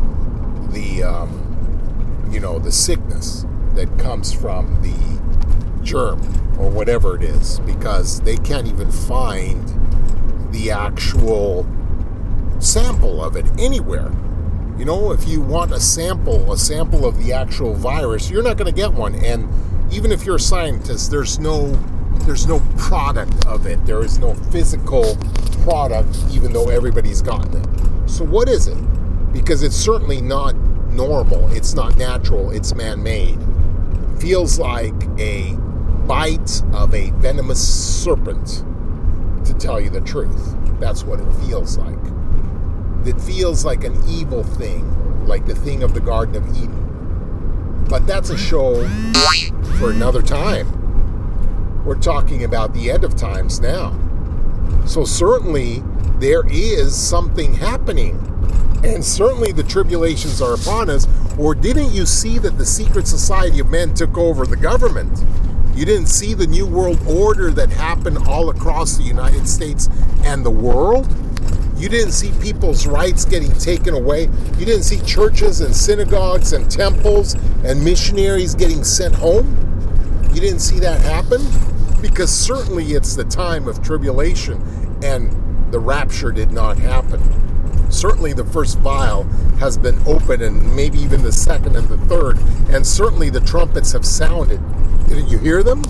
the, 0.71 1.03
um, 1.03 1.46
you 2.31 2.41
know, 2.41 2.59
the 2.59 2.73
sickness 2.73 3.45
that 3.75 3.99
comes 3.99 4.33
from 4.33 4.83
the 4.83 5.83
germ 5.83 6.21
or 6.59 6.69
whatever 6.71 7.17
it 7.17 7.23
is 7.23 7.61
because 7.61 8.21
they 8.23 8.37
can't 8.37 8.67
even 8.67 8.91
find 8.91 9.63
the 10.53 10.71
actual 10.71 11.67
sample 12.59 13.23
of 13.23 13.37
it 13.37 13.47
anywhere. 13.59 14.11
You 14.79 14.85
know, 14.85 15.13
if 15.13 15.27
you 15.27 15.41
want 15.41 15.73
a 15.73 15.81
sample, 15.81 16.53
a 16.53 16.59
sample 16.59 17.07
of 17.07 17.23
the 17.23 17.33
actual 17.33 17.75
virus, 17.75 18.31
you're 18.31 18.43
not 18.43 18.57
going 18.57 18.73
to 18.73 18.77
get 18.77 18.93
one. 18.93 19.15
And 19.25 19.49
even 19.93 20.13
if 20.13 20.25
you're 20.25 20.37
a 20.37 20.41
scientist, 20.41 21.11
there's 21.11 21.39
no 21.39 21.73
there's 22.25 22.47
no 22.47 22.61
product 22.77 23.47
of 23.47 23.67
it. 23.67 23.85
There 23.87 24.03
is 24.03 24.19
no 24.19 24.35
physical 24.35 25.17
product, 25.63 26.17
even 26.33 26.53
though 26.53 26.69
everybody's 26.71 27.23
gotten 27.23 27.63
it. 27.63 28.11
So 28.11 28.25
what 28.25 28.49
is 28.49 28.67
it? 28.67 28.79
Because 29.33 29.63
it's 29.63 29.77
certainly 29.77 30.21
not 30.21 30.55
normal, 30.97 31.53
it's 31.53 31.75
not 31.75 31.97
natural, 31.97 32.51
it's 32.51 32.75
man 32.75 33.03
made. 33.03 33.39
Feels 34.19 34.59
like 34.59 34.95
a 35.19 35.55
bite 36.07 36.63
of 36.73 36.95
a 36.95 37.11
venomous 37.11 37.61
serpent, 38.03 38.65
to 39.45 39.55
tell 39.55 39.81
you 39.81 39.91
the 39.91 40.01
truth. 40.01 40.57
That's 40.81 41.05
what 41.05 41.21
it 41.21 41.33
feels 41.45 41.77
like. 41.79 41.99
It 43.07 43.21
feels 43.21 43.65
like 43.65 43.85
an 43.85 43.97
evil 44.09 44.43
thing, 44.43 45.27
like 45.27 45.47
the 45.47 45.55
thing 45.55 45.83
of 45.83 45.95
the 45.95 46.01
Garden 46.01 46.37
of 46.37 46.57
Eden. 46.57 47.85
But 47.89 48.07
that's 48.07 48.31
a 48.31 48.39
show 48.39 48.75
for 49.79 49.91
another 49.91 50.23
time. 50.23 51.85
We're 51.85 52.01
talking 52.01 52.43
about 52.43 52.75
the 52.75 52.91
end 52.91 53.05
of 53.05 53.15
times 53.15 53.61
now. 53.61 53.97
So, 54.87 55.05
certainly, 55.05 55.85
there 56.19 56.45
is 56.49 56.97
something 56.97 57.55
happening 57.55 58.19
and 58.85 59.05
certainly 59.05 59.53
the 59.53 59.63
tribulations 59.63 60.41
are 60.41 60.55
upon 60.55 60.91
us. 60.91 61.07
Or 61.39 61.55
didn't 61.55 61.93
you 61.93 62.07
see 62.07 62.39
that 62.39 62.59
the 62.59 62.65
secret 62.65 63.07
society 63.07 63.61
of 63.61 63.71
men 63.71 63.95
took 63.95 64.17
over 64.17 64.47
the 64.47 64.57
government? 64.57 65.25
You 65.75 65.85
didn't 65.85 66.07
see 66.07 66.35
the 66.35 66.47
New 66.47 66.67
World 66.67 66.99
Order 67.07 67.51
that 67.51 67.69
happened 67.69 68.19
all 68.27 68.49
across 68.49 68.97
the 68.97 69.03
United 69.03 69.47
States 69.47 69.89
and 70.25 70.45
the 70.45 70.51
world? 70.51 71.07
You 71.77 71.91
didn't 71.91 72.13
see 72.13 72.33
people's 72.41 72.87
rights 72.87 73.27
getting 73.27 73.53
taken 73.53 73.93
away. 73.93 74.23
You 74.59 74.65
didn't 74.65 74.85
see 74.85 75.01
churches 75.03 75.61
and 75.61 75.77
synagogues 75.77 76.55
and 76.55 76.71
temples 76.71 77.35
and 77.65 77.85
missionaries 77.85 78.55
getting 78.55 78.83
sent 78.83 79.15
home. 79.15 79.47
You 80.33 80.41
didn't 80.41 80.61
see 80.61 80.79
that 80.81 81.03
happen? 81.03 81.43
Because 82.01 82.31
certainly 82.31 82.93
it's 82.93 83.15
the 83.15 83.25
time 83.25 83.69
of 83.69 83.83
tribulation 83.83 84.63
and 85.03 85.31
the 85.71 85.79
rapture 85.79 86.33
did 86.33 86.53
not 86.53 86.79
happen 86.79 87.36
certainly 87.97 88.33
the 88.33 88.45
first 88.45 88.79
vial 88.81 89.25
has 89.59 89.79
been 89.79 89.99
opened, 90.07 90.43
and 90.43 90.77
maybe 90.77 90.99
even 90.99 91.23
the 91.23 91.33
second 91.33 91.77
and 91.77 91.89
the 91.89 91.99
third, 92.07 92.39
and 92.69 92.87
certainly 92.87 93.31
the 93.31 93.41
trumpets 93.41 93.93
have 93.93 94.05
sounded. 94.05 94.61
Did 95.09 95.31
you 95.31 95.39
hear 95.39 95.63
them? 95.63 95.83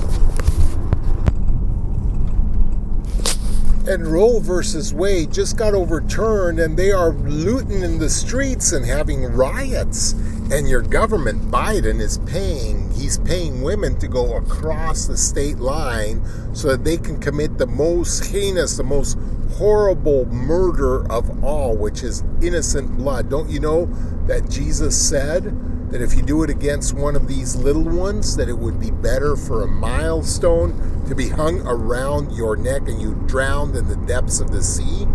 And 3.88 4.04
Roe 4.06 4.40
versus 4.40 4.92
Wade 4.92 5.32
just 5.32 5.56
got 5.56 5.72
overturned, 5.72 6.58
and 6.58 6.76
they 6.76 6.90
are 6.90 7.12
looting 7.12 7.82
in 7.82 7.98
the 7.98 8.10
streets 8.10 8.72
and 8.72 8.84
having 8.84 9.24
riots. 9.24 10.12
And 10.50 10.68
your 10.68 10.82
government, 10.82 11.50
Biden, 11.52 12.00
is 12.00 12.18
paying, 12.18 12.90
he's 12.92 13.18
paying 13.18 13.62
women 13.62 13.96
to 13.98 14.08
go 14.08 14.36
across 14.36 15.06
the 15.06 15.16
state 15.16 15.58
line 15.58 16.20
so 16.52 16.68
that 16.68 16.84
they 16.84 16.96
can 16.96 17.20
commit 17.20 17.58
the 17.58 17.66
most 17.66 18.26
heinous, 18.26 18.76
the 18.76 18.84
most 18.84 19.18
horrible 19.54 20.26
murder 20.26 21.10
of 21.10 21.44
all, 21.44 21.76
which 21.76 22.02
is 22.02 22.22
innocent 22.42 22.96
blood. 22.96 23.30
Don't 23.30 23.48
you 23.48 23.60
know 23.60 23.86
that 24.26 24.50
Jesus 24.50 24.96
said 24.96 25.90
that 25.90 26.02
if 26.02 26.14
you 26.14 26.22
do 26.22 26.42
it 26.42 26.50
against 26.50 26.94
one 26.94 27.14
of 27.14 27.28
these 27.28 27.54
little 27.54 27.84
ones, 27.84 28.36
that 28.36 28.48
it 28.48 28.58
would 28.58 28.80
be 28.80 28.90
better 28.90 29.36
for 29.36 29.62
a 29.62 29.66
milestone 29.66 31.04
to 31.08 31.14
be 31.14 31.28
hung 31.28 31.60
around 31.66 32.32
your 32.32 32.56
neck 32.56 32.82
and 32.88 33.00
you 33.00 33.14
drowned 33.26 33.76
in 33.76 33.88
the 33.88 33.96
depths 34.06 34.40
of 34.40 34.50
the 34.50 34.62
sea 34.62 35.06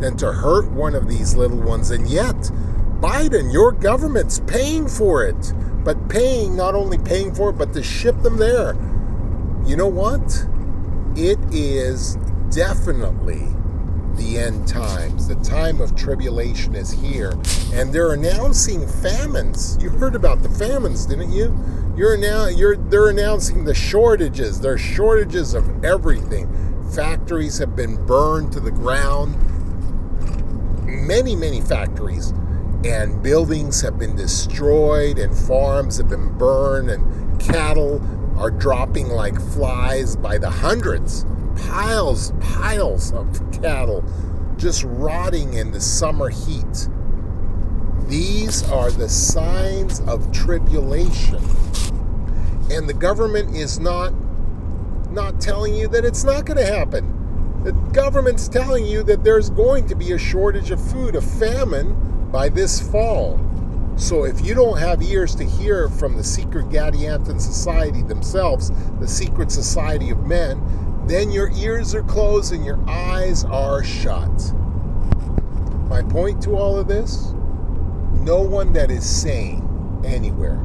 than 0.00 0.16
to 0.16 0.32
hurt 0.32 0.70
one 0.72 0.94
of 0.94 1.08
these 1.08 1.36
little 1.36 1.60
ones? 1.60 1.90
And 1.90 2.08
yet, 2.08 2.36
Biden, 3.00 3.52
your 3.52 3.72
government's 3.72 4.40
paying 4.40 4.88
for 4.88 5.24
it, 5.24 5.52
but 5.84 6.08
paying, 6.08 6.56
not 6.56 6.74
only 6.74 6.98
paying 6.98 7.32
for 7.32 7.50
it, 7.50 7.58
but 7.58 7.72
to 7.74 7.82
ship 7.82 8.20
them 8.22 8.36
there. 8.36 8.74
You 9.64 9.76
know 9.76 9.86
what? 9.86 10.46
It 11.16 11.38
is 11.52 12.16
definitely 12.50 13.46
the 14.16 14.38
end 14.38 14.66
times. 14.66 15.28
The 15.28 15.34
time 15.36 15.80
of 15.80 15.94
tribulation 15.94 16.74
is 16.74 16.90
here. 16.90 17.32
And 17.72 17.92
they're 17.92 18.12
announcing 18.12 18.86
famines. 18.86 19.78
You 19.80 19.90
heard 19.90 20.14
about 20.14 20.42
the 20.42 20.48
famines, 20.48 21.06
didn't 21.06 21.32
you? 21.32 21.56
You're 21.96 22.16
now 22.16 22.46
you're 22.46 22.76
they're 22.76 23.08
announcing 23.08 23.64
the 23.64 23.74
shortages. 23.74 24.60
There's 24.60 24.80
shortages 24.80 25.54
of 25.54 25.84
everything. 25.84 26.46
Factories 26.92 27.58
have 27.58 27.74
been 27.74 28.04
burned 28.06 28.52
to 28.52 28.60
the 28.60 28.70
ground. 28.70 29.36
Many, 30.84 31.34
many 31.36 31.60
factories 31.60 32.32
and 32.84 33.22
buildings 33.22 33.80
have 33.80 33.98
been 33.98 34.14
destroyed 34.14 35.18
and 35.18 35.36
farms 35.36 35.96
have 35.96 36.08
been 36.08 36.36
burned 36.38 36.90
and 36.90 37.40
cattle 37.40 38.00
are 38.38 38.50
dropping 38.50 39.08
like 39.08 39.40
flies 39.40 40.14
by 40.16 40.38
the 40.38 40.50
hundreds 40.50 41.24
piles, 41.56 42.32
piles 42.40 43.12
of 43.12 43.40
cattle 43.52 44.04
just 44.56 44.84
rotting 44.84 45.54
in 45.54 45.70
the 45.70 45.80
summer 45.80 46.28
heat. 46.28 46.88
These 48.06 48.68
are 48.70 48.90
the 48.90 49.08
signs 49.08 50.00
of 50.00 50.32
tribulation. 50.32 51.42
And 52.70 52.88
the 52.88 52.94
government 52.94 53.54
is 53.54 53.78
not 53.78 54.12
not 55.10 55.40
telling 55.40 55.74
you 55.74 55.88
that 55.88 56.04
it's 56.04 56.24
not 56.24 56.44
going 56.44 56.58
to 56.58 56.66
happen. 56.66 57.62
The 57.64 57.72
government's 57.92 58.48
telling 58.48 58.84
you 58.84 59.02
that 59.04 59.24
there's 59.24 59.48
going 59.50 59.86
to 59.88 59.94
be 59.94 60.12
a 60.12 60.18
shortage 60.18 60.70
of 60.70 60.90
food, 60.90 61.16
a 61.16 61.22
famine 61.22 62.30
by 62.30 62.48
this 62.50 62.80
fall. 62.90 63.40
So 63.96 64.24
if 64.24 64.44
you 64.44 64.54
don't 64.54 64.78
have 64.78 65.02
ears 65.02 65.34
to 65.36 65.44
hear 65.44 65.88
from 65.88 66.16
the 66.16 66.24
secret 66.24 66.68
Gadianton 66.68 67.40
society 67.40 68.02
themselves, 68.02 68.70
the 69.00 69.08
secret 69.08 69.50
society 69.50 70.10
of 70.10 70.26
men, 70.26 70.60
then 71.06 71.30
your 71.30 71.50
ears 71.52 71.94
are 71.94 72.02
closed 72.02 72.52
and 72.52 72.64
your 72.64 72.78
eyes 72.88 73.44
are 73.44 73.82
shut. 73.84 74.52
My 75.88 76.02
point 76.02 76.42
to 76.42 76.56
all 76.56 76.78
of 76.78 76.88
this 76.88 77.32
no 78.26 78.40
one 78.40 78.72
that 78.72 78.90
is 78.90 79.08
sane 79.08 79.62
anywhere 80.04 80.56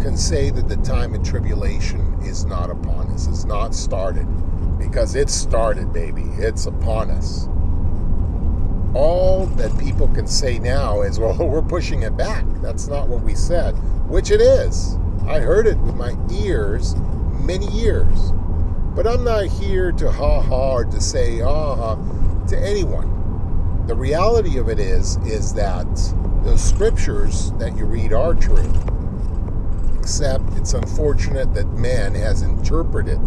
can 0.00 0.16
say 0.16 0.50
that 0.50 0.68
the 0.68 0.76
time 0.76 1.14
of 1.14 1.22
tribulation 1.24 2.16
is 2.22 2.44
not 2.44 2.70
upon 2.70 3.08
us. 3.08 3.26
It's 3.26 3.44
not 3.44 3.74
started 3.74 4.26
because 4.78 5.16
it's 5.16 5.34
started, 5.34 5.92
baby. 5.92 6.22
It's 6.36 6.66
upon 6.66 7.10
us. 7.10 7.48
All 8.94 9.46
that 9.56 9.76
people 9.78 10.06
can 10.08 10.28
say 10.28 10.60
now 10.60 11.02
is, 11.02 11.18
well, 11.20 11.36
we're 11.36 11.60
pushing 11.60 12.04
it 12.04 12.16
back. 12.16 12.44
That's 12.62 12.86
not 12.86 13.08
what 13.08 13.22
we 13.22 13.34
said, 13.34 13.72
which 14.08 14.30
it 14.30 14.40
is. 14.40 14.96
I 15.26 15.40
heard 15.40 15.66
it 15.66 15.78
with 15.78 15.96
my 15.96 16.16
ears 16.30 16.94
many 17.40 17.66
years. 17.72 18.30
But 18.96 19.06
I'm 19.06 19.22
not 19.22 19.44
here 19.44 19.92
to 19.92 20.10
ha 20.10 20.40
ha 20.40 20.72
or 20.72 20.84
to 20.86 21.00
say 21.00 21.38
ha 21.38 21.76
ha 21.76 22.46
to 22.48 22.58
anyone. 22.58 23.86
The 23.86 23.94
reality 23.94 24.58
of 24.58 24.68
it 24.68 24.80
is, 24.80 25.16
is 25.18 25.54
that 25.54 25.86
the 26.42 26.56
scriptures 26.56 27.52
that 27.58 27.76
you 27.76 27.84
read 27.84 28.12
are 28.12 28.34
true 28.34 28.72
except 30.06 30.48
it's 30.52 30.72
unfortunate 30.72 31.52
that 31.52 31.66
man 31.72 32.14
has 32.14 32.42
interpreted 32.42 33.18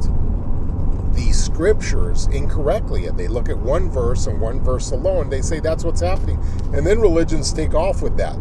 the 1.14 1.30
scriptures 1.34 2.28
incorrectly. 2.28 3.08
And 3.08 3.20
they 3.20 3.28
look 3.28 3.50
at 3.50 3.58
one 3.58 3.90
verse 3.90 4.28
and 4.28 4.40
one 4.40 4.62
verse 4.62 4.92
alone 4.92 5.30
they 5.30 5.42
say 5.42 5.60
that's 5.60 5.84
what's 5.84 6.00
happening. 6.00 6.40
And 6.74 6.88
then 6.88 7.02
religions 7.02 7.52
take 7.52 7.74
off 7.74 8.02
with 8.02 8.16
that. 8.16 8.38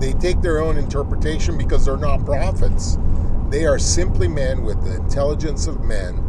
They 0.00 0.14
take 0.14 0.40
their 0.40 0.62
own 0.62 0.78
interpretation 0.78 1.58
because 1.58 1.84
they're 1.84 1.98
not 1.98 2.24
prophets. 2.24 2.96
They 3.50 3.66
are 3.66 3.78
simply 3.78 4.26
men 4.26 4.64
with 4.64 4.82
the 4.82 4.96
intelligence 4.96 5.66
of 5.66 5.84
men 5.84 6.23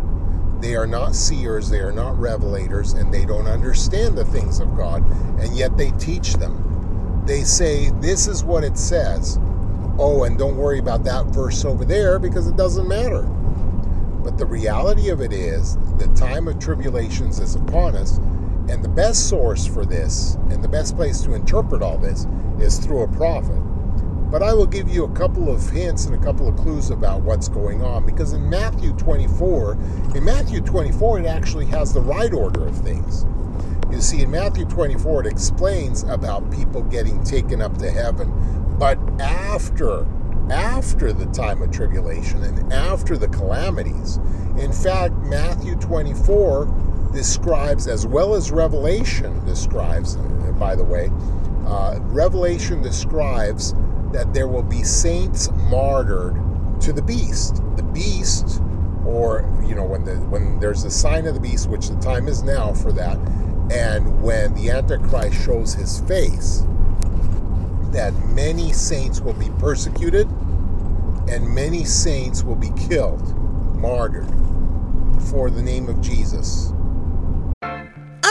they 0.65 0.75
are 0.75 0.88
not 0.88 1.15
seers 1.15 1.69
they 1.69 1.79
are 1.79 1.91
not 1.91 2.15
revelators 2.15 3.00
and 3.00 3.13
they 3.13 3.25
don't 3.25 3.48
understand 3.48 4.17
the 4.17 4.25
things 4.25 4.60
of 4.60 4.75
god 4.75 5.03
and 5.39 5.55
yet 5.55 5.77
they 5.77 5.91
teach 5.91 6.34
them 6.34 7.24
they 7.25 7.43
say 7.43 7.89
this 8.01 8.27
is 8.27 8.43
what 8.43 8.63
it 8.63 8.77
says 8.77 9.39
oh, 9.98 10.24
and 10.24 10.38
don't 10.38 10.57
worry 10.57 10.79
about 10.79 11.03
that 11.03 11.25
verse 11.27 11.63
over 11.65 11.86
there 11.86 12.19
because 12.19 12.48
it 12.48 12.57
doesn't 12.57 12.88
matter. 12.88 13.22
But 14.24 14.38
the 14.38 14.45
reality 14.45 15.10
of 15.10 15.22
it 15.22 15.31
is, 15.31 15.77
the 15.98 16.07
time 16.15 16.48
of 16.48 16.60
tribulations 16.60 17.39
is 17.39 17.55
upon 17.55 17.95
us, 17.95 18.17
and 18.67 18.84
the 18.84 18.89
best 18.89 19.29
source 19.29 19.65
for 19.65 19.86
this 19.86 20.36
and 20.50 20.63
the 20.63 20.67
best 20.67 20.95
place 20.95 21.22
to 21.22 21.34
interpret 21.34 21.81
all 21.81 21.98
this 21.98 22.25
is 22.60 22.79
through 22.79 23.03
a 23.03 23.07
prophet. 23.10 23.62
But 24.36 24.44
I 24.44 24.54
will 24.54 24.65
give 24.65 24.89
you 24.89 25.06
a 25.06 25.12
couple 25.12 25.50
of 25.50 25.70
hints 25.70 26.08
and 26.08 26.13
a 26.13 26.18
couple 26.18 26.46
of 26.50 26.58
clues 26.58 26.89
about 26.89 27.22
what's 27.22 27.48
going 27.48 27.82
on 27.82 28.06
because 28.06 28.34
in 28.34 28.50
Matthew 28.50 28.92
24, 28.96 29.77
in 30.13 30.25
Matthew 30.25 30.60
24, 30.60 31.22
it 31.22 31.25
actually 31.25 31.65
has 31.68 31.94
the 31.94 32.01
right 32.01 32.34
order 32.34 32.68
of 32.68 32.75
things. 32.80 33.25
You 33.89 34.01
see, 34.01 34.24
in 34.24 34.32
Matthew 34.32 34.65
24, 34.65 35.22
it 35.22 35.32
explains 35.32 36.04
about 36.04 36.51
people 36.51 36.84
getting 36.84 37.24
taken 37.24 37.62
up 37.62 37.77
to 37.77 37.89
heaven 37.89 38.30
but 38.77 39.00
after, 39.22 40.06
after 40.50 41.13
the 41.13 41.27
time 41.27 41.62
of 41.62 41.72
tribulation 41.72 42.44
and 42.44 42.74
after 42.74 43.18
the 43.18 43.30
calamities, 43.30 44.18
in 44.58 44.74
fact, 44.74 45.13
Matthew 45.20 45.75
24 45.75 47.10
describes, 47.13 47.88
as 47.88 48.06
well 48.06 48.36
as 48.36 48.51
Revelation 48.51 49.46
describes, 49.46 50.18
by 50.59 50.75
the 50.75 50.83
way, 50.83 51.09
uh, 51.66 52.00
Revelation 52.01 52.81
describes 52.81 53.74
that 54.16 54.34
there 54.34 54.48
will 54.48 54.64
be 54.64 54.82
saints 54.82 55.51
martyred 55.70 56.36
to 56.80 56.94
the 56.94 57.01
beast. 57.01 57.62
The 57.75 57.84
beast, 57.84 58.62
or 59.06 59.46
you 59.68 59.75
know, 59.75 59.84
when 59.84 60.06
the 60.06 60.16
when 60.30 60.58
there's 60.62 60.86
a 60.86 60.90
sign 60.90 61.28
of 61.28 61.34
the 61.34 61.40
beast, 61.42 61.70
which 61.70 61.90
the 61.90 62.00
time 62.00 62.30
is 62.30 62.42
now 62.42 62.74
for 62.74 62.94
that, 62.94 63.18
and 63.70 64.24
when 64.24 64.56
the 64.56 64.72
Antichrist 64.72 65.44
shows 65.44 65.74
his 65.74 66.00
face, 66.01 66.64
that 67.92 68.14
many 68.34 68.72
saints 68.72 69.20
will 69.20 69.34
be 69.34 69.50
persecuted 69.60 70.28
and 71.28 71.54
many 71.54 71.84
saints 71.84 72.42
will 72.42 72.56
be 72.56 72.72
killed, 72.88 73.36
martyred 73.75 74.30
for 75.30 75.50
the 75.50 75.62
name 75.62 75.90
of 75.90 76.00
Jesus. 76.00 76.72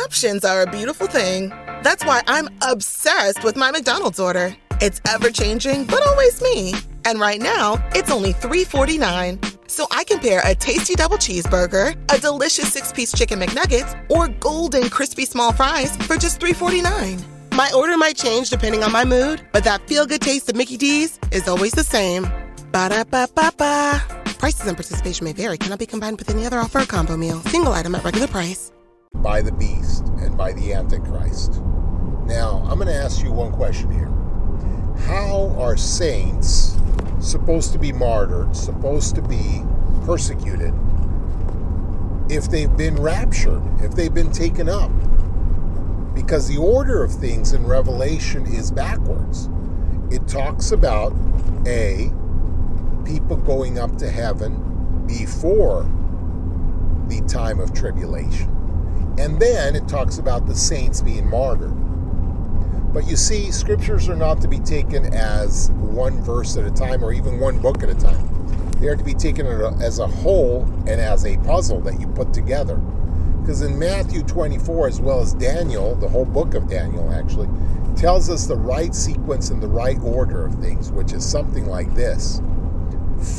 Options 0.05 0.47
are 0.47 0.63
a 0.63 0.71
beautiful 0.71 1.09
thing. 1.09 1.51
That's 1.83 2.07
why 2.07 2.23
I'm 2.27 2.49
obsessed 2.63 3.45
with 3.45 3.57
my 3.57 3.71
McDonald's 3.71 4.19
order. 4.19 4.57
It's 4.81 5.01
ever 5.09 5.31
changing, 5.31 5.85
but 5.85 6.03
always 6.07 6.43
me. 6.43 6.75
And 7.05 7.21
right 7.21 7.41
now, 7.41 7.85
it's 7.95 8.11
only 8.11 8.33
$3.49. 8.33 9.71
So 9.71 9.87
I 9.91 10.05
can 10.05 10.19
pair 10.19 10.41
a 10.45 10.55
tasty 10.55 10.95
double 10.95 11.17
cheeseburger, 11.17 11.97
a 12.13 12.21
delicious 12.21 12.73
six 12.73 12.93
piece 12.93 13.13
chicken 13.13 13.41
McNuggets, 13.41 13.95
or 14.11 14.29
golden 14.29 14.89
crispy 14.91 15.25
small 15.27 15.53
fries 15.53 15.97
for 16.07 16.17
just 16.17 16.41
$3.49. 16.41 17.23
My 17.55 17.71
order 17.75 17.97
might 17.97 18.17
change 18.17 18.51
depending 18.51 18.83
on 18.83 18.91
my 18.91 19.05
mood, 19.05 19.47
but 19.53 19.63
that 19.65 19.87
feel 19.87 20.07
good 20.07 20.21
taste 20.21 20.49
of 20.51 20.57
Mickey 20.57 20.77
D's 20.77 21.21
is 21.31 21.47
always 21.47 21.73
the 21.73 21.85
same. 21.85 22.25
Ba 22.73 22.89
da 22.89 23.05
ba 23.05 23.29
ba 23.33 23.53
ba. 23.57 24.03
Prices 24.39 24.67
and 24.67 24.77
participation 24.77 25.25
may 25.25 25.33
vary, 25.33 25.57
cannot 25.57 25.79
be 25.79 25.87
combined 25.87 26.19
with 26.19 26.31
any 26.31 26.47
other 26.47 26.59
offer 26.59 26.81
or 26.81 26.87
combo 26.87 27.17
meal. 27.17 27.39
Single 27.43 27.73
item 27.73 27.95
at 27.95 28.03
regular 28.03 28.27
price. 28.27 28.73
By 29.15 29.41
the 29.41 29.53
beast 29.53 30.09
and 30.19 30.37
by 30.37 30.53
the 30.53 30.73
Antichrist. 30.73 31.63
Now, 32.27 32.65
I'm 32.69 32.79
going 32.79 32.89
to 32.89 32.95
ask 32.95 33.23
you 33.23 33.31
one 33.31 33.53
question 33.53 33.91
here. 33.93 34.11
How 35.07 35.55
are 35.59 35.77
saints 35.77 36.77
supposed 37.21 37.73
to 37.73 37.79
be 37.79 37.93
martyred, 37.93 38.57
supposed 38.57 39.15
to 39.15 39.23
be 39.23 39.63
persecuted, 40.05 40.75
if 42.31 42.51
they've 42.51 42.75
been 42.77 42.97
raptured, 42.97 43.63
if 43.81 43.95
they've 43.95 44.15
been 44.15 44.33
taken 44.33 44.69
up? 44.69 44.91
because 46.15 46.49
the 46.49 46.57
order 46.57 47.03
of 47.03 47.13
things 47.13 47.53
in 47.53 47.67
Revelation 47.67 48.47
is 48.47 48.71
backwards. 48.71 49.49
It 50.11 50.27
talks 50.29 50.71
about 50.71 51.13
A, 51.67 52.13
people 53.05 53.37
going 53.37 53.79
up 53.79 53.97
to 53.99 54.11
heaven 54.11 55.07
before 55.07 55.83
the 57.09 57.21
time 57.23 57.61
of 57.61 57.75
tribulation. 57.75 58.49
And 59.19 59.39
then 59.41 59.77
it 59.77 59.87
talks 59.89 60.19
about 60.19 60.47
the 60.47 60.55
saints 60.55 61.03
being 61.03 61.29
martyred. 61.29 61.75
But 62.95 63.09
you 63.09 63.17
see, 63.17 63.51
scriptures 63.51 64.09
are 64.09 64.15
not 64.15 64.41
to 64.43 64.49
be 64.49 64.61
taken 64.61 65.13
as 65.13 65.73
one 65.73 66.23
verse 66.23 66.57
at 66.57 66.65
a 66.65 66.71
time 66.71 67.05
or 67.05 67.13
even 67.13 67.41
one 67.41 67.59
book 67.59 67.83
at 67.83 67.89
a 67.89 67.95
time. 67.95 68.31
They 68.79 68.87
are 68.87 68.95
to 68.95 69.03
be 69.03 69.15
taken 69.15 69.47
as 69.83 69.99
a 69.99 70.07
whole 70.07 70.63
and 70.87 71.01
as 71.01 71.27
a 71.27 71.37
puzzle 71.39 71.81
that 71.81 72.01
you 72.01 72.07
put 72.07 72.33
together. 72.33 72.77
Because 73.41 73.63
in 73.63 73.77
Matthew 73.77 74.23
24, 74.23 74.87
as 74.87 75.01
well 75.01 75.21
as 75.21 75.35
Daniel, 75.35 75.97
the 75.97 76.09
whole 76.09 76.25
book 76.25 76.55
of 76.55 76.69
Daniel 76.69 77.13
actually, 77.13 77.49
tells 77.97 78.31
us 78.31 78.47
the 78.47 78.57
right 78.57 78.95
sequence 78.95 79.51
and 79.51 79.61
the 79.61 79.69
right 79.69 80.01
order 80.01 80.47
of 80.47 80.55
things, 80.55 80.93
which 80.93 81.13
is 81.13 81.29
something 81.29 81.67
like 81.67 81.93
this. 81.95 82.41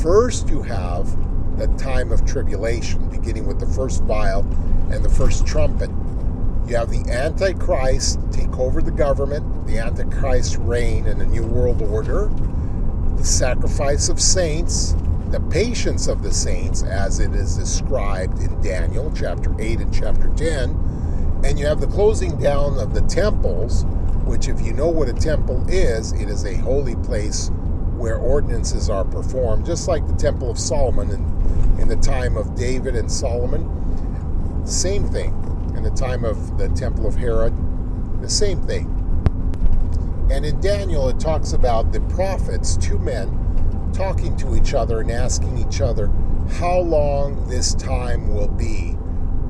First, 0.02 0.50
you 0.50 0.62
have 0.62 1.08
the 1.58 1.66
time 1.78 2.12
of 2.12 2.26
tribulation, 2.26 3.08
beginning 3.08 3.46
with 3.46 3.58
the 3.58 3.66
first 3.66 4.02
vial 4.02 4.42
and 4.90 5.02
the 5.02 5.08
first 5.08 5.46
trumpet. 5.46 5.90
You 6.66 6.74
have 6.74 6.90
the 6.90 7.08
Antichrist 7.08 8.18
take 8.32 8.58
over 8.58 8.82
the 8.82 8.90
government, 8.90 9.68
the 9.68 9.78
Antichrist 9.78 10.56
reign 10.58 11.06
in 11.06 11.20
a 11.20 11.24
new 11.24 11.44
world 11.46 11.80
order, 11.80 12.28
the 13.16 13.24
sacrifice 13.24 14.08
of 14.08 14.20
saints, 14.20 14.96
the 15.30 15.38
patience 15.48 16.08
of 16.08 16.24
the 16.24 16.32
saints 16.32 16.82
as 16.82 17.20
it 17.20 17.32
is 17.34 17.56
described 17.56 18.40
in 18.40 18.60
Daniel 18.62 19.12
chapter 19.14 19.54
8 19.60 19.78
and 19.78 19.94
chapter 19.94 20.28
10. 20.34 21.40
And 21.44 21.56
you 21.56 21.66
have 21.66 21.80
the 21.80 21.86
closing 21.86 22.36
down 22.36 22.80
of 22.80 22.94
the 22.94 23.02
temples, 23.02 23.84
which, 24.24 24.48
if 24.48 24.60
you 24.60 24.72
know 24.72 24.88
what 24.88 25.08
a 25.08 25.12
temple 25.12 25.64
is, 25.68 26.12
it 26.14 26.28
is 26.28 26.44
a 26.44 26.56
holy 26.56 26.96
place 26.96 27.48
where 27.96 28.16
ordinances 28.16 28.90
are 28.90 29.04
performed, 29.04 29.64
just 29.66 29.86
like 29.86 30.04
the 30.08 30.14
Temple 30.14 30.50
of 30.50 30.58
Solomon 30.58 31.10
in, 31.10 31.80
in 31.80 31.88
the 31.88 31.96
time 31.96 32.36
of 32.36 32.56
David 32.56 32.96
and 32.96 33.10
Solomon. 33.10 34.66
Same 34.66 35.08
thing. 35.08 35.45
In 35.76 35.82
the 35.82 35.90
time 35.90 36.24
of 36.24 36.58
the 36.58 36.68
Temple 36.70 37.06
of 37.06 37.14
Herod, 37.14 37.54
the 38.22 38.28
same 38.28 38.62
thing. 38.62 38.86
And 40.30 40.44
in 40.44 40.60
Daniel, 40.60 41.08
it 41.08 41.20
talks 41.20 41.52
about 41.52 41.92
the 41.92 42.00
prophets, 42.00 42.76
two 42.76 42.98
men 42.98 43.90
talking 43.92 44.36
to 44.36 44.56
each 44.56 44.74
other 44.74 45.00
and 45.00 45.10
asking 45.10 45.58
each 45.58 45.80
other 45.80 46.10
how 46.58 46.78
long 46.78 47.48
this 47.48 47.74
time 47.74 48.34
will 48.34 48.48
be 48.48 48.92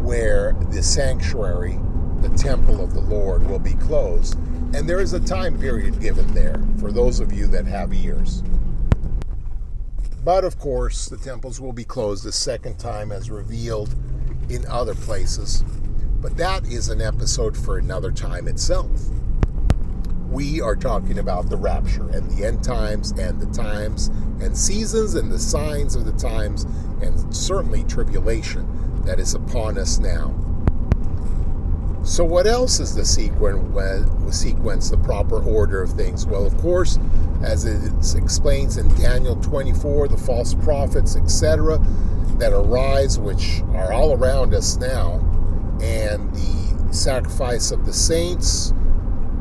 where 0.03 0.55
the 0.71 0.83
sanctuary, 0.83 1.79
the 2.21 2.29
temple 2.31 2.83
of 2.83 2.95
the 2.95 3.01
Lord, 3.01 3.49
will 3.49 3.59
be 3.59 3.75
closed. 3.75 4.37
And 4.75 4.89
there 4.89 5.01
is 5.01 5.13
a 5.13 5.21
time 5.21 5.59
period 5.59 6.01
given 6.01 6.33
there 6.35 6.61
for 6.79 6.93
those 6.93 7.21
of 7.21 7.33
you 7.33 7.47
that 7.49 7.67
have 7.67 7.93
ears. 7.93 8.43
But 10.25 10.45
of 10.45 10.59
course, 10.59 11.07
the 11.09 11.17
temples 11.17 11.61
will 11.61 11.73
be 11.73 11.85
closed 11.85 12.27
a 12.27 12.33
second 12.33 12.79
time 12.79 13.13
as 13.13 13.31
revealed 13.31 13.95
in 14.49 14.67
other 14.67 14.95
places. 14.95 15.65
But 16.21 16.37
that 16.39 16.67
is 16.67 16.89
an 16.89 17.01
episode 17.01 17.57
for 17.57 17.79
another 17.79 18.11
time 18.11 18.49
itself. 18.49 18.91
We 20.31 20.61
are 20.61 20.77
talking 20.77 21.19
about 21.19 21.49
the 21.49 21.57
rapture 21.57 22.09
and 22.11 22.31
the 22.31 22.45
end 22.45 22.65
times 22.65 23.13
and 23.13 23.41
the 23.41 23.47
times 23.55 24.09
and 24.41 24.57
seasons 24.57 25.15
and 25.15 25.31
the 25.31 25.39
signs 25.39 25.95
of 25.95 26.05
the 26.05 26.13
times 26.13 26.65
and 27.01 27.35
certainly 27.35 27.85
tribulation 27.85 28.67
that 29.05 29.21
is 29.21 29.35
upon 29.35 29.79
us 29.79 29.99
now. 29.99 30.35
So, 32.03 32.25
what 32.25 32.47
else 32.47 32.79
is 32.79 32.95
the 32.95 33.05
sequence, 33.05 34.91
the 34.91 34.97
proper 34.99 35.43
order 35.43 35.83
of 35.83 35.91
things? 35.91 36.25
Well, 36.25 36.47
of 36.47 36.57
course, 36.59 36.99
as 37.43 37.65
it 37.65 38.17
explains 38.17 38.77
in 38.77 38.89
Daniel 38.95 39.37
24, 39.37 40.09
the 40.09 40.17
false 40.17 40.55
prophets, 40.55 41.17
etc., 41.17 41.79
that 42.39 42.53
arise, 42.53 43.19
which 43.19 43.63
are 43.75 43.93
all 43.93 44.13
around 44.13 44.55
us 44.55 44.77
now, 44.77 45.21
and 45.83 46.33
the 46.35 46.95
sacrifice 46.95 47.71
of 47.71 47.85
the 47.87 47.93
saints, 47.93 48.73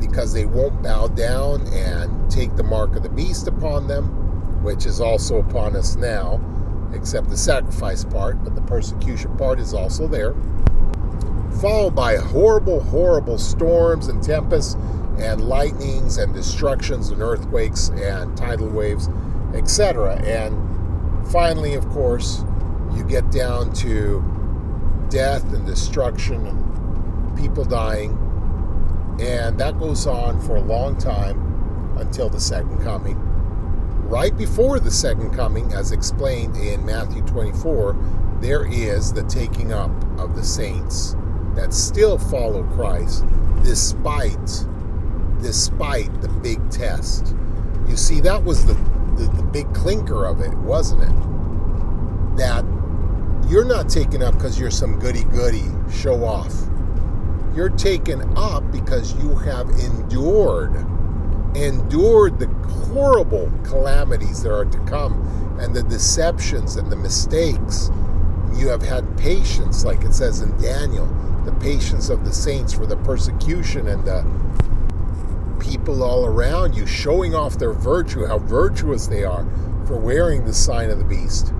because 0.00 0.32
they 0.32 0.46
won't 0.46 0.82
bow 0.82 1.08
down 1.08 1.66
and 1.68 2.30
take 2.30 2.54
the 2.56 2.62
mark 2.62 2.96
of 2.96 3.02
the 3.02 3.08
beast 3.08 3.48
upon 3.48 3.88
them, 3.88 4.62
which 4.62 4.86
is 4.86 5.00
also 5.00 5.38
upon 5.38 5.74
us 5.74 5.96
now, 5.96 6.40
except 6.92 7.28
the 7.30 7.36
sacrifice 7.36 8.04
part, 8.04 8.42
but 8.44 8.54
the 8.54 8.62
persecution 8.62 9.36
part 9.36 9.58
is 9.58 9.72
also 9.74 10.06
there 10.06 10.34
followed 11.60 11.94
by 11.94 12.16
horrible, 12.16 12.82
horrible 12.82 13.38
storms 13.38 14.08
and 14.08 14.22
tempests 14.22 14.74
and 15.18 15.48
lightnings 15.48 16.18
and 16.18 16.34
destructions 16.34 17.10
and 17.10 17.22
earthquakes 17.22 17.88
and 17.90 18.36
tidal 18.36 18.68
waves, 18.68 19.08
etc. 19.54 20.16
And 20.22 21.26
finally, 21.28 21.74
of 21.74 21.88
course, 21.88 22.44
you 22.94 23.04
get 23.04 23.30
down 23.30 23.72
to 23.74 24.22
death 25.10 25.44
and 25.52 25.66
destruction 25.66 26.46
and 26.46 27.38
people 27.38 27.64
dying. 27.64 28.12
And 29.20 29.58
that 29.58 29.78
goes 29.78 30.06
on 30.06 30.40
for 30.42 30.56
a 30.56 30.62
long 30.62 30.98
time 30.98 31.96
until 31.98 32.28
the 32.28 32.40
second 32.40 32.82
coming. 32.82 33.16
Right 34.08 34.36
before 34.36 34.78
the 34.78 34.90
second 34.90 35.34
coming, 35.34 35.72
as 35.72 35.90
explained 35.92 36.56
in 36.56 36.84
Matthew 36.84 37.22
24, 37.22 37.96
there 38.40 38.66
is 38.66 39.12
the 39.12 39.24
taking 39.24 39.72
up 39.72 39.90
of 40.18 40.36
the 40.36 40.44
saints 40.44 41.16
that 41.54 41.72
still 41.72 42.18
follow 42.18 42.62
Christ 42.74 43.24
despite 43.64 44.66
despite 45.40 46.20
the 46.22 46.28
big 46.28 46.70
test. 46.70 47.34
You 47.88 47.96
see, 47.96 48.20
that 48.20 48.42
was 48.42 48.64
the, 48.66 48.74
the, 49.16 49.30
the 49.36 49.42
big 49.42 49.72
clinker 49.74 50.24
of 50.24 50.40
it, 50.40 50.52
wasn't 50.58 51.02
it? 51.02 52.36
That 52.38 52.64
you're 53.48 53.64
not 53.64 53.88
taken 53.88 54.22
up 54.22 54.34
because 54.34 54.58
you're 54.58 54.70
some 54.70 54.98
goody 54.98 55.24
goody 55.24 55.64
show 55.90 56.24
off. 56.24 56.54
You're 57.54 57.70
taken 57.70 58.22
up 58.36 58.70
because 58.72 59.14
you 59.22 59.34
have 59.36 59.68
endured, 59.70 60.74
endured 61.56 62.38
the 62.38 62.48
horrible 62.92 63.50
calamities 63.64 64.42
that 64.42 64.52
are 64.52 64.64
to 64.64 64.78
come 64.80 65.58
and 65.60 65.74
the 65.74 65.82
deceptions 65.84 66.76
and 66.76 66.90
the 66.90 66.96
mistakes. 66.96 67.90
You 68.56 68.68
have 68.68 68.82
had 68.82 69.16
patience, 69.16 69.84
like 69.84 70.02
it 70.02 70.12
says 70.12 70.40
in 70.40 70.56
Daniel 70.60 71.06
the 71.46 71.52
patience 71.52 72.10
of 72.10 72.24
the 72.24 72.32
saints 72.32 72.72
for 72.72 72.86
the 72.86 72.96
persecution 72.96 73.86
and 73.86 74.04
the 74.04 74.24
people 75.60 76.02
all 76.02 76.26
around 76.26 76.74
you 76.74 76.86
showing 76.86 77.34
off 77.34 77.58
their 77.58 77.72
virtue, 77.72 78.26
how 78.26 78.38
virtuous 78.38 79.06
they 79.06 79.24
are 79.24 79.46
for 79.86 79.96
wearing 79.96 80.44
the 80.44 80.52
sign 80.52 80.90
of 80.90 80.98
the 80.98 81.04
beast. 81.04 81.52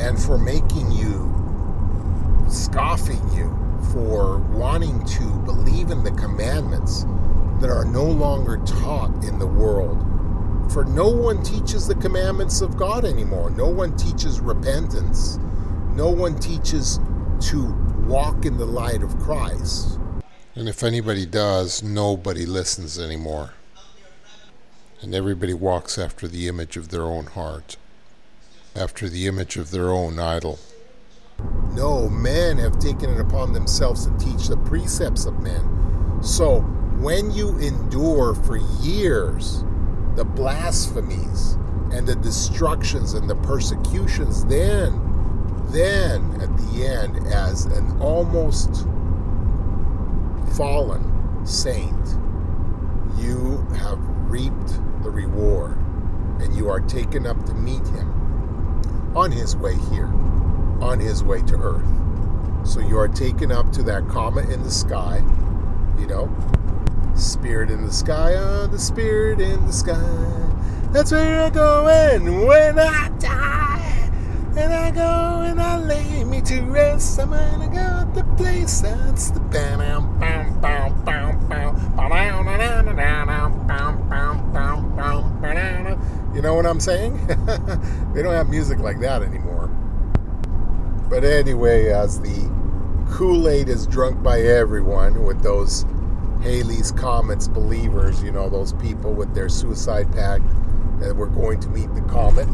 And 0.00 0.20
for 0.20 0.38
making 0.38 0.90
you, 0.92 1.34
scoffing 2.48 3.22
you, 3.32 3.54
for 3.92 4.38
wanting 4.38 5.04
to 5.04 5.24
believe 5.44 5.90
in 5.90 6.04
the 6.04 6.12
commandments 6.12 7.04
that 7.60 7.70
are 7.70 7.84
no 7.84 8.04
longer 8.04 8.58
taught 8.64 9.24
in 9.24 9.38
the 9.38 9.46
world. 9.46 9.98
For 10.72 10.84
no 10.84 11.08
one 11.08 11.42
teaches 11.42 11.86
the 11.86 11.94
commandments 11.94 12.60
of 12.60 12.76
God 12.76 13.04
anymore. 13.04 13.50
No 13.50 13.68
one 13.68 13.96
teaches 13.96 14.40
repentance 14.40 15.38
no 15.98 16.10
one 16.10 16.38
teaches 16.38 17.00
to 17.40 17.74
walk 18.06 18.44
in 18.44 18.56
the 18.56 18.64
light 18.64 19.02
of 19.02 19.18
Christ. 19.18 19.98
And 20.54 20.68
if 20.68 20.84
anybody 20.84 21.26
does, 21.26 21.82
nobody 21.82 22.46
listens 22.46 23.00
anymore. 23.00 23.54
And 25.00 25.16
everybody 25.16 25.54
walks 25.54 25.98
after 25.98 26.28
the 26.28 26.46
image 26.46 26.76
of 26.76 26.90
their 26.90 27.02
own 27.02 27.26
heart, 27.26 27.76
after 28.78 29.08
the 29.08 29.26
image 29.26 29.56
of 29.56 29.70
their 29.70 29.90
own 29.90 30.18
idol. 30.18 30.58
No, 31.72 32.08
men 32.08 32.58
have 32.58 32.78
taken 32.78 33.10
it 33.10 33.20
upon 33.20 33.52
themselves 33.52 34.06
to 34.06 34.18
teach 34.18 34.48
the 34.48 34.56
precepts 34.56 35.26
of 35.26 35.40
men. 35.40 36.22
So, 36.22 36.60
when 37.00 37.30
you 37.30 37.56
endure 37.58 38.34
for 38.34 38.56
years 38.80 39.64
the 40.16 40.24
blasphemies 40.24 41.52
and 41.92 42.06
the 42.06 42.16
destructions 42.16 43.14
and 43.14 43.28
the 43.28 43.36
persecutions, 43.36 44.44
then 44.46 45.04
then 45.70 46.40
at 46.40 46.56
the 46.56 46.86
end, 46.86 47.26
as 47.26 47.66
an 47.66 48.00
almost 48.00 48.86
fallen 50.56 51.46
saint, 51.46 52.08
you 53.18 53.58
have 53.76 53.98
reaped 54.30 54.68
the 55.02 55.10
reward 55.10 55.76
and 56.40 56.56
you 56.56 56.70
are 56.70 56.80
taken 56.80 57.26
up 57.26 57.44
to 57.44 57.52
meet 57.54 57.86
him 57.88 58.17
on 59.14 59.32
his 59.32 59.56
way 59.56 59.76
here, 59.90 60.10
on 60.80 60.98
his 61.00 61.22
way 61.24 61.42
to 61.42 61.56
earth. 61.56 61.86
So 62.66 62.80
you 62.80 62.98
are 62.98 63.08
taken 63.08 63.50
up 63.50 63.72
to 63.72 63.82
that 63.84 64.08
comet 64.08 64.50
in 64.50 64.62
the 64.62 64.70
sky, 64.70 65.22
you 65.98 66.06
know, 66.06 66.28
spirit 67.14 67.70
in 67.70 67.84
the 67.84 67.92
sky, 67.92 68.34
oh, 68.36 68.66
the 68.66 68.78
spirit 68.78 69.40
in 69.40 69.66
the 69.66 69.72
sky. 69.72 70.48
That's 70.92 71.12
where 71.12 71.44
I'm 71.44 71.52
going 71.52 72.46
when 72.46 72.78
I 72.78 73.08
die. 73.18 74.10
And 74.56 74.72
I 74.72 74.90
go 74.90 75.42
and 75.42 75.60
I 75.60 75.78
lay 75.78 76.24
me 76.24 76.40
to 76.42 76.62
rest. 76.62 77.20
I'm 77.20 77.30
gonna 77.30 77.68
go 77.68 78.12
to 78.12 78.24
the 78.24 78.34
place 78.36 78.80
that's 78.80 79.30
the 79.30 79.40
bam 79.40 79.78
bam 80.18 80.60
bam 80.60 81.04
bam 81.04 81.04
bam 81.04 81.48
You 86.38 86.42
know 86.42 86.54
what 86.54 86.66
I'm 86.66 86.78
saying? 86.78 87.26
they 88.14 88.22
don't 88.22 88.32
have 88.32 88.48
music 88.48 88.78
like 88.78 89.00
that 89.00 89.22
anymore. 89.22 89.66
But 91.10 91.24
anyway, 91.24 91.86
as 91.88 92.20
the 92.20 92.48
Kool-Aid 93.10 93.68
is 93.68 93.88
drunk 93.88 94.22
by 94.22 94.42
everyone 94.42 95.24
with 95.24 95.42
those 95.42 95.84
Halley's 96.40 96.92
Comets 96.92 97.48
believers, 97.48 98.22
you 98.22 98.30
know, 98.30 98.48
those 98.48 98.72
people 98.74 99.14
with 99.14 99.34
their 99.34 99.48
suicide 99.48 100.12
pact 100.12 100.44
that 101.00 101.16
we're 101.16 101.26
going 101.26 101.58
to 101.58 101.68
meet 101.70 101.92
the 101.96 102.02
comet 102.02 102.46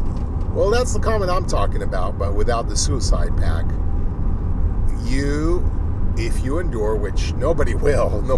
well, 0.55 0.69
that's 0.69 0.93
the 0.93 0.99
comet 1.01 1.29
I'm 1.29 1.45
talking 1.45 1.83
about, 1.83 2.17
but 2.17 2.33
without 2.33 2.69
the 2.69 2.77
suicide 2.77 3.35
pact. 3.35 3.73
You, 5.03 5.69
if 6.15 6.45
you 6.45 6.59
endure, 6.59 6.95
which 6.95 7.33
nobody 7.33 7.75
will, 7.85 8.21
no, 8.21 8.37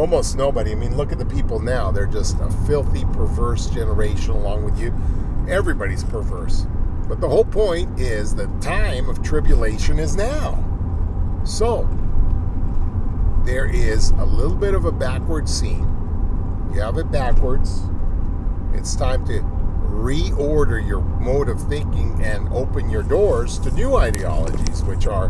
almost 0.00 0.34
nobody. 0.34 0.72
I 0.72 0.76
mean, 0.76 0.96
look 0.96 1.12
at 1.12 1.18
the 1.18 1.26
people 1.26 1.60
now. 1.60 1.90
They're 1.90 2.06
just 2.06 2.40
a 2.40 2.50
filthy, 2.66 3.04
perverse 3.12 3.68
generation 3.68 4.30
along 4.30 4.64
with 4.64 4.80
you. 4.80 4.94
Everybody's 5.46 6.04
perverse. 6.04 6.66
But 7.06 7.20
the 7.20 7.28
whole 7.28 7.44
point 7.44 8.00
is 8.00 8.34
the 8.34 8.46
time 8.60 9.10
of 9.10 9.22
tribulation 9.22 9.98
is 9.98 10.16
now. 10.16 10.64
So, 11.44 11.88
there 13.44 13.66
is 13.66 14.10
a 14.10 14.24
little 14.24 14.56
bit 14.56 14.74
of 14.74 14.86
a 14.86 14.92
backward 14.92 15.48
scene. 15.48 15.86
You 16.72 16.80
have 16.80 16.96
it 16.96 17.12
backwards. 17.12 17.82
It's 18.72 18.96
time 18.96 19.26
to 19.26 19.40
reorder 19.90 20.86
your 20.86 21.00
mode 21.00 21.50
of 21.50 21.60
thinking 21.68 22.22
and 22.22 22.48
open 22.54 22.88
your 22.88 23.02
doors 23.02 23.58
to 23.58 23.70
new 23.72 23.96
ideologies, 23.96 24.82
which 24.84 25.06
are 25.06 25.28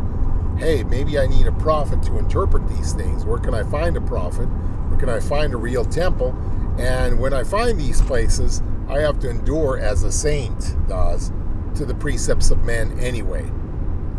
hey, 0.60 0.84
maybe 0.84 1.18
I 1.18 1.26
need 1.26 1.46
a 1.46 1.52
prophet 1.52 2.02
to 2.02 2.18
interpret 2.18 2.68
these 2.68 2.92
things. 2.92 3.24
Where 3.24 3.38
can 3.38 3.54
I 3.54 3.62
find 3.64 3.96
a 3.96 4.00
prophet? 4.02 4.44
Where 4.44 5.00
can 5.00 5.08
I 5.08 5.18
find 5.18 5.54
a 5.54 5.56
real 5.56 5.86
temple? 5.86 6.36
And 6.78 7.18
when 7.18 7.32
I 7.32 7.44
find 7.44 7.80
these 7.80 8.02
places, 8.02 8.62
I 8.86 9.00
have 9.00 9.18
to 9.20 9.30
endure 9.30 9.78
as 9.78 10.02
a 10.02 10.12
saint 10.12 10.76
does 10.86 11.32
to 11.76 11.86
the 11.86 11.94
precepts 11.94 12.50
of 12.50 12.62
men 12.66 12.98
anyway. 13.00 13.50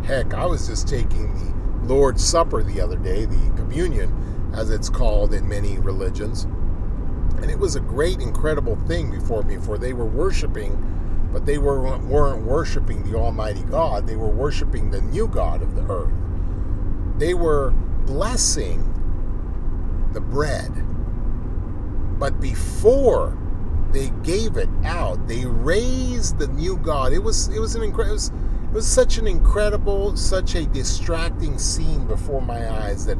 Heck, 0.03 0.33
I 0.33 0.47
was 0.47 0.67
just 0.67 0.87
taking 0.87 1.31
the 1.35 1.93
Lord's 1.93 2.25
Supper 2.25 2.63
the 2.63 2.81
other 2.81 2.97
day, 2.97 3.25
the 3.25 3.53
communion, 3.55 4.51
as 4.55 4.71
it's 4.71 4.89
called 4.89 5.35
in 5.35 5.47
many 5.47 5.77
religions. 5.77 6.45
And 7.35 7.51
it 7.51 7.59
was 7.59 7.75
a 7.75 7.79
great, 7.79 8.19
incredible 8.19 8.77
thing 8.87 9.11
before 9.11 9.43
me, 9.43 9.57
for 9.57 9.77
they 9.77 9.93
were 9.93 10.05
worshiping, 10.05 11.29
but 11.31 11.45
they 11.45 11.59
were, 11.59 11.97
weren't 11.99 12.43
worshiping 12.45 13.03
the 13.03 13.15
Almighty 13.15 13.63
God. 13.63 14.07
They 14.07 14.15
were 14.15 14.27
worshiping 14.27 14.89
the 14.89 15.01
new 15.01 15.27
God 15.27 15.61
of 15.61 15.75
the 15.75 15.83
earth. 15.83 16.11
They 17.21 17.35
were 17.35 17.71
blessing 18.05 18.79
the 20.11 20.21
bread. 20.21 20.71
But 22.19 22.41
before 22.41 23.37
they 23.91 24.09
gave 24.23 24.57
it 24.57 24.69
out. 24.83 25.27
They 25.27 25.45
raised 25.45 26.39
the 26.39 26.47
new 26.47 26.77
God. 26.77 27.13
It 27.13 27.19
was 27.19 27.49
it 27.49 27.59
was 27.59 27.75
an 27.75 27.83
incredible. 27.83 28.15
It 28.15 28.31
it 28.71 28.75
was 28.75 28.87
such 28.87 29.17
an 29.17 29.27
incredible, 29.27 30.15
such 30.15 30.55
a 30.55 30.65
distracting 30.65 31.59
scene 31.59 32.07
before 32.07 32.41
my 32.41 32.71
eyes 32.83 33.05
that 33.05 33.17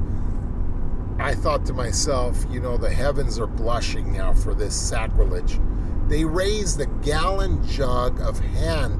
I 1.19 1.35
thought 1.35 1.65
to 1.65 1.73
myself, 1.73 2.45
you 2.49 2.61
know, 2.61 2.77
the 2.77 2.89
heavens 2.89 3.37
are 3.37 3.47
blushing 3.47 4.13
now 4.13 4.33
for 4.33 4.53
this 4.53 4.73
sacrilege. 4.73 5.59
They 6.07 6.23
raised 6.23 6.77
the 6.77 6.85
gallon 7.03 7.67
jug 7.67 8.21
of 8.21 8.39
hand 8.39 8.97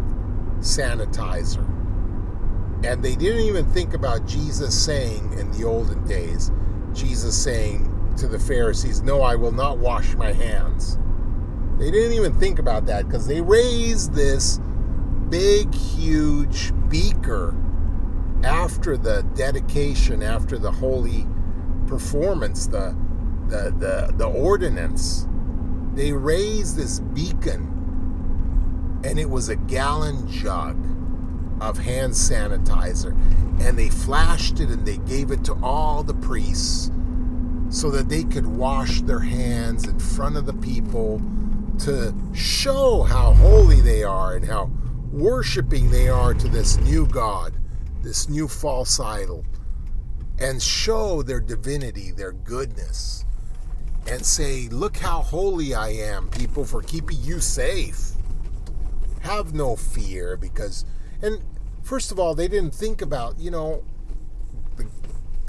sanitizer. 0.60 1.71
And 2.84 3.04
they 3.04 3.16
didn't 3.16 3.42
even 3.42 3.66
think 3.72 3.94
about 3.94 4.26
Jesus 4.26 4.80
saying 4.80 5.34
in 5.34 5.52
the 5.52 5.66
olden 5.66 6.06
days, 6.08 6.52
Jesus 6.94 7.42
saying 7.42 7.88
to 8.18 8.28
the 8.28 8.40
Pharisees, 8.40 9.02
No, 9.02 9.22
I 9.22 9.36
will 9.36 9.52
not 9.52 9.78
wash 9.78 10.16
my 10.16 10.34
hands. 10.34 10.98
They 11.78 11.92
didn't 11.92 12.14
even 12.14 12.38
think 12.40 12.60
about 12.60 12.86
that 12.88 13.08
because 13.08 13.28
they 13.28 13.42
raised 13.42 14.14
this 14.14 14.60
big, 15.30 15.74
huge 15.74 16.74
beaker 16.90 17.56
after 18.44 18.98
the 18.98 19.24
dedication, 19.36 20.24
after 20.24 20.58
the 20.58 20.72
holy 20.72 21.28
performance, 21.88 22.68
the 22.68 22.96
the 23.48 23.74
the, 23.78 24.14
the 24.18 24.26
ordinance. 24.26 25.28
They 25.94 26.14
raised 26.14 26.78
this 26.78 27.00
beacon, 27.00 29.02
and 29.04 29.20
it 29.20 29.30
was 29.30 29.50
a 29.50 29.56
gallon 29.56 30.28
jug 30.28 30.78
of 31.62 31.78
hand 31.78 32.12
sanitizer, 32.12 33.12
and 33.62 33.78
they 33.78 33.90
flashed 33.90 34.60
it 34.60 34.70
and 34.70 34.86
they 34.86 34.98
gave 34.98 35.32
it 35.32 35.44
to 35.46 35.54
all 35.64 36.04
the 36.04 36.14
priests 36.16 36.92
so 37.70 37.90
that 37.90 38.10
they 38.10 38.24
could 38.24 38.46
wash 38.46 39.02
their 39.02 39.20
hands 39.20 39.88
in 39.88 39.98
front 39.98 40.36
of 40.36 40.46
the 40.46 40.54
people 40.54 41.22
to 41.80 42.14
show 42.34 43.04
how 43.04 43.34
holy 43.34 43.80
they 43.80 44.04
are 44.04 44.36
and 44.36 44.46
how 44.46 44.70
worshiping 45.12 45.90
they 45.90 46.10
are 46.10 46.34
to 46.34 46.48
this 46.48 46.78
new 46.78 47.06
God, 47.08 47.54
this 48.02 48.28
new 48.28 48.48
false 48.48 49.00
idol, 49.00 49.46
and 50.40 50.62
show 50.62 51.22
their 51.22 51.40
divinity, 51.40 52.12
their 52.12 52.34
goodness, 52.34 53.26
and 54.08 54.26
say, 54.26 54.68
Look 54.70 54.98
how 54.98 55.22
holy 55.22 55.74
I 55.74 55.90
am, 55.90 56.30
people, 56.30 56.66
for 56.66 56.82
keeping 56.82 57.18
you 57.22 57.40
safe. 57.40 58.12
Have 59.22 59.54
no 59.54 59.76
fear 59.76 60.36
because, 60.36 60.86
and 61.22 61.42
first 61.84 62.12
of 62.12 62.20
all, 62.20 62.36
they 62.36 62.48
didn't 62.48 62.74
think 62.74 63.02
about, 63.02 63.40
you 63.40 63.52
know, 63.52 63.84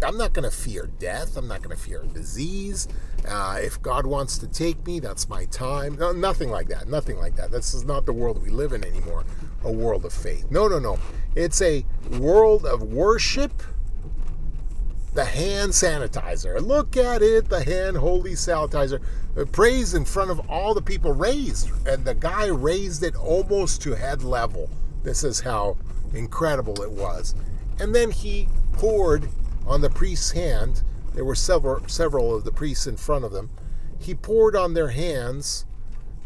I'm 0.04 0.16
not 0.16 0.32
going 0.32 0.48
to 0.48 0.56
fear 0.56 0.90
death. 0.98 1.36
I'm 1.36 1.46
not 1.46 1.62
going 1.62 1.76
to 1.76 1.80
fear 1.80 2.02
disease. 2.12 2.88
Uh, 3.28 3.58
if 3.60 3.80
God 3.80 4.04
wants 4.04 4.36
to 4.38 4.48
take 4.48 4.84
me, 4.84 4.98
that's 4.98 5.28
my 5.28 5.44
time. 5.46 5.96
No, 5.96 6.10
nothing 6.12 6.50
like 6.50 6.68
that. 6.68 6.88
Nothing 6.88 7.18
like 7.18 7.36
that. 7.36 7.52
This 7.52 7.72
is 7.72 7.84
not 7.84 8.04
the 8.04 8.12
world 8.12 8.42
we 8.42 8.50
live 8.50 8.72
in 8.72 8.84
anymore. 8.84 9.24
A 9.62 9.70
world 9.70 10.04
of 10.04 10.12
faith. 10.12 10.50
No, 10.50 10.66
no, 10.66 10.80
no. 10.80 10.98
It's 11.36 11.62
a 11.62 11.84
world 12.18 12.66
of 12.66 12.82
worship. 12.82 13.62
The 15.14 15.24
hand 15.24 15.70
sanitizer. 15.72 16.60
Look 16.60 16.96
at 16.96 17.22
it. 17.22 17.48
The 17.48 17.62
hand 17.62 17.96
holy 17.96 18.32
sanitizer. 18.32 19.00
Praise 19.52 19.94
in 19.94 20.04
front 20.04 20.30
of 20.30 20.40
all 20.50 20.74
the 20.74 20.82
people 20.82 21.12
raised. 21.12 21.70
And 21.86 22.04
the 22.04 22.14
guy 22.14 22.46
raised 22.46 23.04
it 23.04 23.14
almost 23.14 23.82
to 23.82 23.94
head 23.94 24.24
level. 24.24 24.68
This 25.04 25.22
is 25.22 25.38
how 25.40 25.76
incredible 26.14 26.82
it 26.82 26.90
was. 26.90 27.34
And 27.78 27.94
then 27.94 28.10
he 28.10 28.48
poured 28.72 29.28
on 29.66 29.80
the 29.80 29.90
priest's 29.90 30.32
hand. 30.32 30.82
There 31.14 31.24
were 31.24 31.34
several 31.34 31.86
several 31.88 32.34
of 32.34 32.44
the 32.44 32.52
priests 32.52 32.86
in 32.86 32.96
front 32.96 33.24
of 33.24 33.32
them. 33.32 33.50
He 33.98 34.14
poured 34.14 34.56
on 34.56 34.74
their 34.74 34.88
hands 34.88 35.64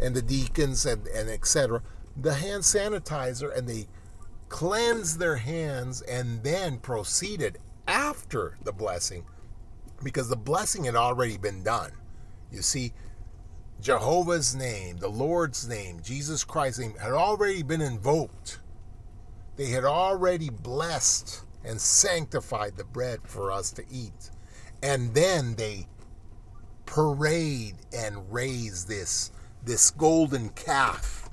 and 0.01 0.15
the 0.15 0.23
deacons 0.23 0.87
and, 0.87 1.07
and 1.09 1.29
etc. 1.29 1.83
the 2.17 2.35
hand 2.35 2.63
sanitizer 2.63 3.57
and 3.57 3.69
they 3.69 3.87
cleansed 4.49 5.19
their 5.19 5.37
hands 5.37 6.03
and 6.03 6.43
then 6.43 6.79
proceeded 6.79 7.59
after 7.87 8.57
the 8.63 8.73
blessing 8.73 9.25
because 10.03 10.29
the 10.29 10.37
blessing 10.37 10.85
had 10.85 10.97
already 10.97 11.37
been 11.37 11.63
done. 11.63 11.93
You 12.51 12.63
see, 12.63 12.93
Jehovah's 13.81 14.55
name, 14.55 14.99
the 14.99 15.09
Lord's 15.09 15.69
name, 15.69 16.01
Jesus 16.03 16.45
Christ's 16.45 16.81
name 16.81 16.95
had 17.01 17.13
already 17.13 17.63
been 17.63 17.81
invoked. 17.81 18.61
They 19.57 19.67
had 19.67 19.85
already 19.85 20.51
blessed 20.51 21.43
and 21.65 21.81
sanctified 21.81 22.77
the 22.77 22.85
bread 22.85 23.21
for 23.25 23.51
us 23.51 23.71
to 23.73 23.85
eat. 23.91 24.31
And 24.83 25.15
then 25.15 25.55
they 25.57 25.89
parade 26.85 27.75
and 27.93 28.33
raise 28.33 28.85
this 28.85 29.33
this 29.65 29.91
golden 29.91 30.49
calf 30.51 31.29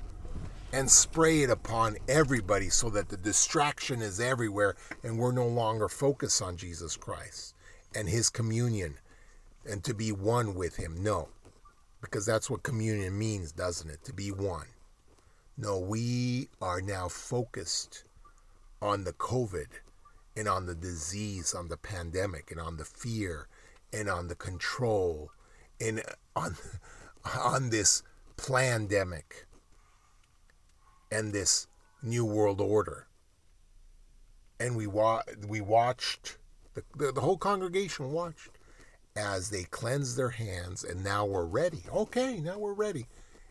and 0.72 0.90
spray 0.90 1.42
it 1.42 1.50
upon 1.50 1.96
everybody 2.08 2.68
so 2.68 2.90
that 2.90 3.08
the 3.08 3.16
distraction 3.16 4.02
is 4.02 4.18
everywhere 4.18 4.74
and 5.04 5.16
we're 5.16 5.30
no 5.30 5.46
longer 5.46 5.88
focused 5.88 6.42
on 6.42 6.56
Jesus 6.56 6.96
Christ 6.96 7.54
and 7.94 8.08
his 8.08 8.28
communion 8.30 8.98
and 9.64 9.84
to 9.84 9.94
be 9.94 10.10
one 10.10 10.54
with 10.56 10.76
him. 10.76 11.00
No. 11.00 11.28
Because 12.00 12.26
that's 12.26 12.50
what 12.50 12.64
communion 12.64 13.16
means, 13.16 13.52
doesn't 13.52 13.88
it? 13.88 14.02
To 14.04 14.12
be 14.12 14.32
one. 14.32 14.66
No, 15.56 15.78
we 15.78 16.48
are 16.60 16.80
now 16.80 17.06
focused 17.08 18.02
on 18.84 19.04
the 19.04 19.14
COVID 19.14 19.80
and 20.36 20.46
on 20.46 20.66
the 20.66 20.74
disease, 20.74 21.54
on 21.54 21.68
the 21.68 21.76
pandemic, 21.76 22.50
and 22.50 22.60
on 22.60 22.76
the 22.76 22.84
fear, 22.84 23.48
and 23.92 24.10
on 24.10 24.28
the 24.28 24.34
control, 24.34 25.30
and 25.80 26.02
on 26.36 26.56
on 27.40 27.70
this 27.70 28.02
pandemic 28.36 29.46
and 31.10 31.32
this 31.32 31.66
new 32.02 32.24
world 32.24 32.60
order. 32.60 33.06
And 34.60 34.76
we 34.76 34.86
wa- 34.86 35.22
we 35.46 35.60
watched 35.62 36.36
the, 36.74 36.82
the, 36.96 37.12
the 37.12 37.20
whole 37.22 37.38
congregation 37.38 38.12
watched 38.12 38.50
as 39.16 39.48
they 39.48 39.62
cleansed 39.62 40.16
their 40.16 40.30
hands, 40.30 40.84
and 40.84 41.02
now 41.02 41.24
we're 41.24 41.46
ready. 41.46 41.84
Okay, 41.90 42.38
now 42.38 42.58
we're 42.58 42.74
ready, 42.74 43.06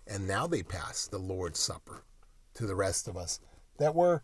and 0.06 0.28
now 0.28 0.46
they 0.46 0.62
pass 0.62 1.08
the 1.08 1.18
Lord's 1.18 1.60
Supper 1.60 2.04
to 2.54 2.68
the 2.68 2.76
rest 2.76 3.08
of 3.08 3.18
us 3.18 3.40
that 3.80 3.96
were 3.96 4.22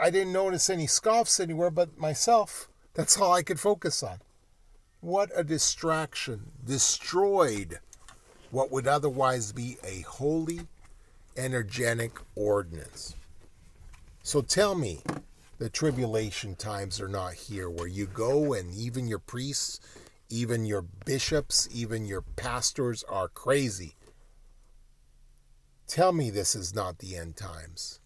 I 0.00 0.10
didn't 0.10 0.32
notice 0.32 0.70
any 0.70 0.86
scoffs 0.86 1.40
anywhere 1.40 1.70
but 1.70 1.98
myself. 1.98 2.68
That's 2.94 3.18
all 3.18 3.32
I 3.32 3.42
could 3.42 3.60
focus 3.60 4.02
on. 4.02 4.18
What 5.00 5.30
a 5.34 5.44
distraction. 5.44 6.52
Destroyed 6.64 7.78
what 8.50 8.70
would 8.70 8.86
otherwise 8.86 9.52
be 9.52 9.78
a 9.84 10.00
holy, 10.02 10.60
energetic 11.36 12.18
ordinance. 12.34 13.14
So 14.22 14.42
tell 14.42 14.74
me, 14.74 15.02
the 15.58 15.70
tribulation 15.70 16.56
times 16.56 17.00
are 17.00 17.08
not 17.08 17.34
here 17.34 17.70
where 17.70 17.86
you 17.86 18.06
go 18.06 18.52
and 18.52 18.74
even 18.74 19.08
your 19.08 19.18
priests, 19.18 19.80
even 20.28 20.66
your 20.66 20.82
bishops, 20.82 21.68
even 21.72 22.06
your 22.06 22.22
pastors 22.22 23.04
are 23.04 23.28
crazy. 23.28 23.94
Tell 25.86 26.12
me 26.12 26.30
this 26.30 26.54
is 26.54 26.74
not 26.74 26.98
the 26.98 27.16
end 27.16 27.36
times 27.36 28.00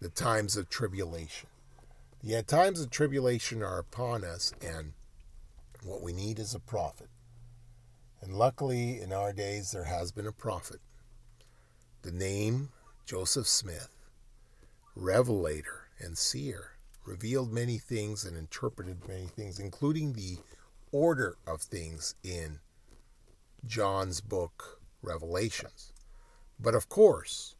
the 0.00 0.08
times 0.08 0.56
of 0.56 0.68
tribulation. 0.70 1.48
The 2.22 2.42
times 2.42 2.80
of 2.80 2.90
tribulation 2.90 3.62
are 3.62 3.78
upon 3.78 4.24
us, 4.24 4.52
and 4.62 4.92
what 5.84 6.02
we 6.02 6.12
need 6.12 6.38
is 6.38 6.54
a 6.54 6.58
prophet. 6.58 7.08
And 8.22 8.34
luckily, 8.34 9.00
in 9.00 9.12
our 9.12 9.32
days, 9.32 9.72
there 9.72 9.84
has 9.84 10.10
been 10.12 10.26
a 10.26 10.32
prophet. 10.32 10.80
The 12.02 12.12
name 12.12 12.70
Joseph 13.04 13.46
Smith, 13.46 13.90
revelator 14.94 15.88
and 15.98 16.16
seer, 16.16 16.72
revealed 17.04 17.52
many 17.52 17.78
things 17.78 18.24
and 18.24 18.36
interpreted 18.36 19.08
many 19.08 19.26
things, 19.26 19.58
including 19.58 20.12
the 20.12 20.38
order 20.92 21.36
of 21.46 21.62
things 21.62 22.14
in 22.22 22.60
John's 23.66 24.20
book, 24.20 24.80
Revelations. 25.02 25.92
But 26.58 26.74
of 26.74 26.88
course, 26.88 27.54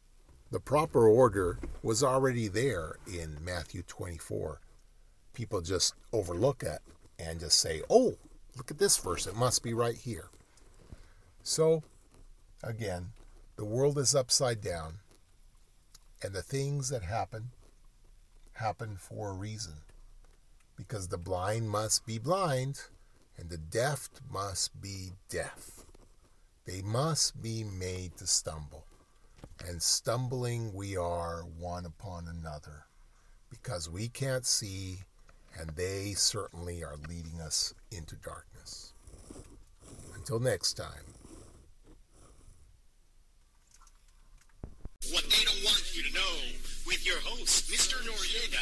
the 0.51 0.59
proper 0.59 1.07
order 1.07 1.59
was 1.81 2.03
already 2.03 2.49
there 2.49 2.97
in 3.07 3.37
Matthew 3.43 3.83
24. 3.83 4.59
People 5.33 5.61
just 5.61 5.95
overlook 6.11 6.61
it 6.61 6.79
and 7.17 7.39
just 7.39 7.57
say, 7.57 7.81
oh, 7.89 8.17
look 8.57 8.69
at 8.69 8.77
this 8.77 8.97
verse. 8.97 9.25
It 9.25 9.35
must 9.35 9.63
be 9.63 9.73
right 9.73 9.95
here. 9.95 10.29
So, 11.41 11.83
again, 12.61 13.13
the 13.55 13.63
world 13.63 13.97
is 13.97 14.13
upside 14.13 14.61
down, 14.61 14.95
and 16.21 16.33
the 16.33 16.41
things 16.41 16.89
that 16.89 17.03
happen 17.03 17.51
happen 18.53 18.97
for 18.97 19.29
a 19.29 19.33
reason. 19.33 19.75
Because 20.75 21.07
the 21.07 21.17
blind 21.17 21.69
must 21.69 22.05
be 22.05 22.19
blind, 22.19 22.81
and 23.37 23.49
the 23.49 23.57
deaf 23.57 24.09
must 24.29 24.81
be 24.81 25.11
deaf. 25.29 25.85
They 26.65 26.81
must 26.81 27.41
be 27.41 27.63
made 27.63 28.17
to 28.17 28.27
stumble 28.27 28.85
and 29.67 29.81
stumbling 29.81 30.73
we 30.73 30.97
are 30.97 31.43
one 31.57 31.85
upon 31.85 32.27
another 32.27 32.85
because 33.49 33.89
we 33.89 34.07
can't 34.07 34.45
see 34.45 34.97
and 35.59 35.69
they 35.71 36.13
certainly 36.13 36.83
are 36.83 36.95
leading 37.09 37.39
us 37.41 37.73
into 37.91 38.15
darkness. 38.17 38.93
Until 40.15 40.39
next 40.39 40.73
time, 40.73 41.11
What 45.09 45.23
they 45.23 45.43
don't 45.43 45.65
want 45.65 45.97
you 45.97 46.03
to 46.03 46.13
know 46.13 46.35
with 46.85 47.03
your 47.05 47.17
host, 47.25 47.71
Mr. 47.71 47.97
Noriega. 48.05 48.61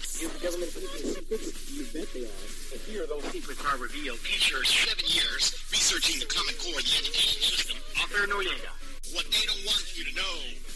Is 0.00 0.30
the 0.30 0.38
government 0.38 0.70
keeping 0.70 1.10
secrets? 1.10 1.70
You 1.74 1.84
bet 1.92 2.08
they 2.14 2.24
are. 2.24 2.46
And 2.72 2.80
here 2.86 3.06
those 3.06 3.24
secrets 3.34 3.60
are 3.66 3.76
revealed. 3.76 4.18
Teachers, 4.22 4.70
seven 4.70 5.04
years, 5.04 5.58
researching 5.72 6.20
the 6.20 6.26
Common 6.26 6.54
Core 6.62 6.78
of 6.78 6.86
the 6.86 6.94
education 6.94 7.42
system. 7.42 7.76
Author 8.00 8.24
Noriega. 8.30 8.83
What 9.14 9.30
they 9.30 9.46
don't 9.46 9.64
want 9.64 9.96
you 9.96 10.04
to 10.06 10.16
know 10.16 10.73